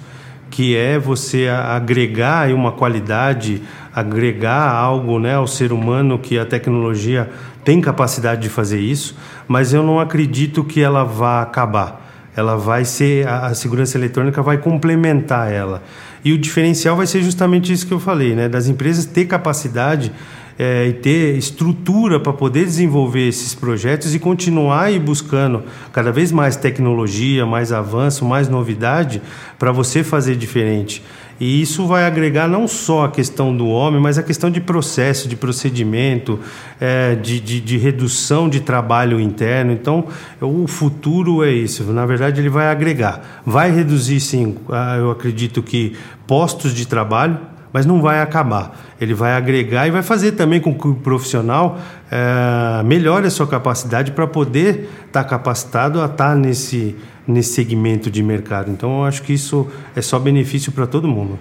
que 0.51 0.77
é 0.77 0.99
você 0.99 1.49
agregar 1.49 2.53
uma 2.53 2.73
qualidade, 2.73 3.63
agregar 3.95 4.71
algo 4.71 5.19
né, 5.19 5.35
ao 5.35 5.47
ser 5.47 5.73
humano 5.73 6.19
que 6.19 6.39
a 6.39 6.47
tecnologia 6.47 7.29
tem 7.65 7.81
capacidade 7.81 8.43
de 8.43 8.49
fazer 8.49 8.81
isso, 8.81 9.17
mas 9.47 9.73
eu 9.73 9.83
não 9.83 10.01
acredito 10.01 10.65
que 10.65 10.81
ela 10.81 11.05
vá 11.05 11.43
acabar. 11.43 12.07
Ela 12.35 12.57
vai 12.57 12.85
ser, 12.85 13.27
a 13.27 13.53
segurança 13.55 13.99
eletrônica 13.99 14.41
vai 14.43 14.59
complementar 14.59 15.53
ela. 15.53 15.83
E 16.25 16.33
o 16.33 16.39
diferencial 16.39 16.97
vai 16.97 17.07
ser 17.07 17.23
justamente 17.23 17.73
isso 17.73 17.87
que 17.87 17.93
eu 17.93 18.01
falei, 18.01 18.35
né, 18.35 18.49
das 18.49 18.69
empresas 18.69 19.05
ter 19.05 19.25
capacidade 19.27 20.13
é, 20.59 20.89
e 20.89 20.93
ter 20.93 21.37
estrutura 21.37 22.19
para 22.19 22.33
poder 22.33 22.65
desenvolver 22.65 23.29
esses 23.29 23.55
projetos 23.55 24.15
e 24.15 24.19
continuar 24.19 24.91
ir 24.91 24.99
buscando 24.99 25.63
cada 25.93 26.11
vez 26.11 26.33
mais 26.33 26.57
tecnologia, 26.57 27.47
mais 27.47 27.73
avanço, 27.73 28.25
mais 28.25 28.49
novidade 28.49 29.23
para 29.59 29.71
você 29.71 30.03
fazer 30.03 30.35
diferente. 30.35 31.03
E 31.41 31.63
isso 31.63 31.87
vai 31.87 32.05
agregar 32.05 32.49
não 32.49 32.67
só 32.67 33.05
a 33.05 33.11
questão 33.11 33.57
do 33.57 33.69
homem, 33.69 34.01
mas 34.01 34.19
a 34.19 34.25
questão 34.25 34.51
de 34.51 34.61
processo, 34.61 35.29
de 35.29 35.37
procedimento, 35.37 36.41
é, 36.81 37.15
de, 37.15 37.39
de, 37.39 37.61
de, 37.61 37.79
redução 37.79 38.49
de 38.49 38.59
trabalho 38.59 39.21
interno. 39.21 39.71
Então, 39.71 40.07
o 40.41 40.67
futuro 40.67 41.45
é 41.45 41.53
isso. 41.53 41.85
Na 41.85 42.05
verdade, 42.05 42.41
ele 42.41 42.49
vai 42.49 42.67
agregar. 42.67 43.43
Vai 43.47 43.71
reduzir, 43.71 44.19
sim, 44.19 44.57
eu 44.99 45.13
acredito 45.13 45.63
que 45.63 45.97
postos 46.27 46.75
de 46.75 46.89
trabalho, 46.89 47.39
mas 47.73 47.87
não 47.87 48.01
vai 48.01 48.21
acabar. 48.21 48.79
Ele 49.01 49.15
vai 49.15 49.33
agregar 49.33 49.87
e 49.87 49.91
vai 49.91 50.03
fazer 50.03 50.33
também 50.33 50.61
com 50.61 50.75
que 50.75 50.89
o 50.89 50.95
profissional 50.95 51.79
é, 52.11 52.83
melhore 52.85 53.27
a 53.27 53.31
sua 53.31 53.47
capacidade 53.47 54.13
para 54.13 54.27
poder 54.27 54.89
estar 55.07 55.23
tá 55.23 55.25
capacitado 55.25 56.01
a 56.01 56.07
estar 56.07 56.31
tá 56.31 56.35
nesse, 56.35 56.97
nesse 57.27 57.53
segmento 57.53 58.11
de 58.11 58.23
mercado. 58.23 58.71
Então, 58.71 59.01
eu 59.01 59.05
acho 59.05 59.23
que 59.23 59.33
isso 59.33 59.67
é 59.95 60.01
só 60.01 60.19
benefício 60.19 60.73
para 60.73 60.87
todo 60.87 61.07
mundo. 61.07 61.39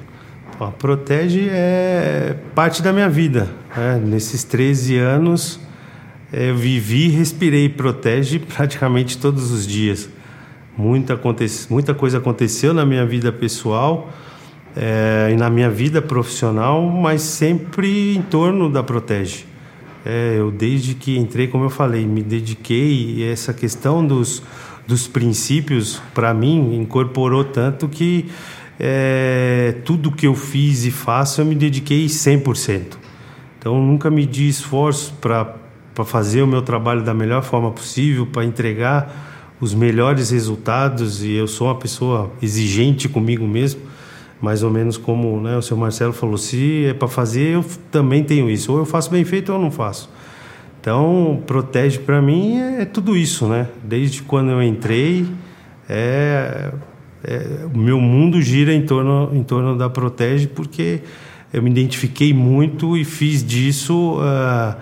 Protege 0.79 1.49
é 1.51 2.35
parte 2.55 2.81
da 2.81 2.91
minha 2.91 3.09
vida. 3.09 3.47
Né? 3.75 4.01
Nesses 4.03 4.43
13 4.43 4.97
anos, 4.97 5.59
eu 6.33 6.55
vivi 6.55 7.09
respirei 7.09 7.69
Protege 7.69 8.39
praticamente 8.55 9.17
todos 9.17 9.51
os 9.51 9.67
dias. 9.67 10.09
Muita, 10.75 11.19
muita 11.69 11.93
coisa 11.93 12.17
aconteceu 12.17 12.73
na 12.73 12.85
minha 12.85 13.05
vida 13.05 13.31
pessoal 13.31 14.11
é, 14.79 15.31
e 15.31 15.35
na 15.35 15.49
minha 15.49 15.71
vida 15.71 16.03
profissional, 16.03 16.83
mas 16.83 17.23
sempre 17.23 18.15
em 18.15 18.21
torno 18.21 18.69
da 18.69 18.83
Protege. 18.83 19.45
É, 20.05 20.35
eu 20.37 20.51
desde 20.51 20.93
que 20.93 21.17
entrei, 21.17 21.47
como 21.47 21.65
eu 21.65 21.69
falei, 21.69 22.05
me 22.05 22.21
dediquei 22.21 23.15
e 23.15 23.23
essa 23.23 23.53
questão 23.53 24.05
dos, 24.05 24.43
dos 24.85 25.07
princípios 25.07 25.99
para 26.13 26.31
mim 26.31 26.75
incorporou 26.75 27.43
tanto 27.43 27.89
que 27.89 28.27
é, 28.79 29.77
tudo 29.83 30.11
que 30.11 30.27
eu 30.27 30.35
fiz 30.35 30.85
e 30.85 30.91
faço 30.91 31.41
eu 31.41 31.45
me 31.45 31.55
dediquei 31.55 32.05
100%. 32.05 32.97
Então 33.57 33.81
nunca 33.81 34.11
medi 34.11 34.47
esforço 34.47 35.15
para 35.19 35.55
fazer 36.05 36.43
o 36.43 36.47
meu 36.47 36.61
trabalho 36.61 37.03
da 37.03 37.15
melhor 37.15 37.41
forma 37.41 37.71
possível, 37.71 38.27
para 38.27 38.45
entregar 38.45 39.55
os 39.59 39.73
melhores 39.73 40.29
resultados 40.29 41.23
e 41.23 41.31
eu 41.31 41.47
sou 41.47 41.65
uma 41.65 41.75
pessoa 41.75 42.31
exigente 42.43 43.09
comigo 43.09 43.47
mesmo 43.47 43.96
mais 44.41 44.63
ou 44.63 44.69
menos 44.69 44.97
como 44.97 45.41
né, 45.41 45.57
o 45.57 45.61
seu 45.61 45.75
Marcelo 45.75 46.13
falou, 46.13 46.37
se 46.37 46.85
é 46.85 46.93
para 46.93 47.07
fazer, 47.07 47.55
eu 47.55 47.65
também 47.91 48.23
tenho 48.23 48.49
isso. 48.49 48.71
Ou 48.71 48.79
eu 48.79 48.85
faço 48.85 49.09
bem 49.09 49.23
feito 49.25 49.51
ou 49.51 49.57
eu 49.57 49.61
não 49.61 49.71
faço. 49.71 50.09
Então, 50.79 51.41
protege 51.45 51.99
para 51.99 52.21
mim 52.21 52.59
é, 52.59 52.81
é, 52.83 52.85
tudo 52.85 53.17
isso, 53.17 53.47
né? 53.47 53.67
Desde 53.83 54.21
quando 54.21 54.51
eu 54.51 54.63
entrei, 54.63 55.25
é, 55.89 56.71
é, 57.23 57.65
o 57.73 57.77
meu 57.77 57.99
mundo 57.99 58.41
gira 58.41 58.73
em 58.73 58.85
torno, 58.85 59.29
em 59.33 59.43
torno 59.43 59.77
da 59.77 59.89
protege 59.89 60.47
porque 60.47 61.01
eu 61.51 61.61
me 61.63 61.69
identifiquei 61.69 62.33
muito 62.33 62.95
e 62.95 63.03
fiz 63.03 63.43
disso 63.43 64.19
uh, 64.19 64.75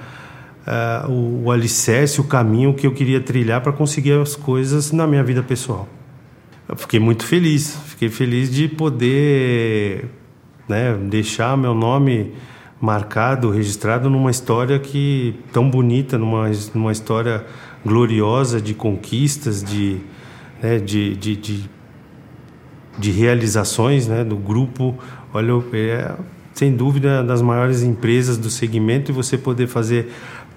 uh, 0.67 1.11
o, 1.11 1.43
o 1.45 1.51
alicerce, 1.51 2.19
o 2.19 2.23
caminho 2.23 2.73
que 2.73 2.85
eu 2.85 2.91
queria 2.91 3.21
trilhar 3.21 3.61
para 3.61 3.71
conseguir 3.71 4.13
as 4.13 4.35
coisas 4.35 4.91
na 4.91 5.07
minha 5.07 5.23
vida 5.23 5.41
pessoal. 5.41 5.87
Eu 6.67 6.75
fiquei 6.75 6.99
muito 6.99 7.25
feliz, 7.25 7.77
fiquei 7.95 8.09
feliz 8.09 8.51
de 8.51 8.67
poder 8.67 10.09
né, 10.67 10.93
deixar 11.09 11.57
meu 11.57 11.73
nome 11.73 12.33
marcado, 12.79 13.49
registrado 13.49 14.09
numa 14.09 14.29
história 14.29 14.77
que 14.77 15.33
tão 15.53 15.69
bonita, 15.69 16.17
numa, 16.17 16.51
numa 16.73 16.91
história 16.91 17.45
gloriosa 17.85 18.59
de 18.59 18.73
conquistas, 18.73 19.63
de, 19.63 20.01
né, 20.61 20.77
de, 20.77 21.15
de, 21.15 21.35
de, 21.37 21.69
de, 22.99 23.11
realizações 23.11 24.07
né, 24.09 24.25
do 24.25 24.35
grupo. 24.35 24.97
Olha, 25.33 25.53
é, 25.71 26.15
sem 26.53 26.75
dúvida, 26.75 27.23
das 27.23 27.41
maiores 27.41 27.81
empresas 27.81 28.37
do 28.37 28.49
segmento 28.49 29.09
e 29.09 29.13
você 29.13 29.37
poder 29.37 29.67
fazer 29.67 30.11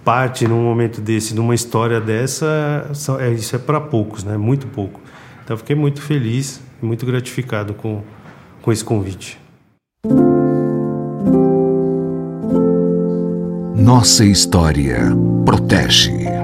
parte 0.05 0.49
num 0.49 0.65
momento 0.65 1.01
desse, 1.01 1.37
numa 1.37 1.55
história 1.55 2.01
dessa, 2.01 2.91
é, 3.21 3.31
isso 3.31 3.55
é 3.55 3.59
para 3.61 3.81
poucos, 3.81 4.25
né? 4.25 4.37
Muito 4.37 4.67
pouco. 4.67 5.01
Então, 5.45 5.57
fiquei 5.57 5.77
muito 5.77 6.03
feliz 6.03 6.67
muito 6.81 7.05
gratificado 7.05 7.75
com, 7.75 8.03
com 8.63 8.73
esse 8.73 8.85
convite. 8.85 9.39
Nossa 13.75 14.25
história 14.25 14.99
protege. 15.45 16.38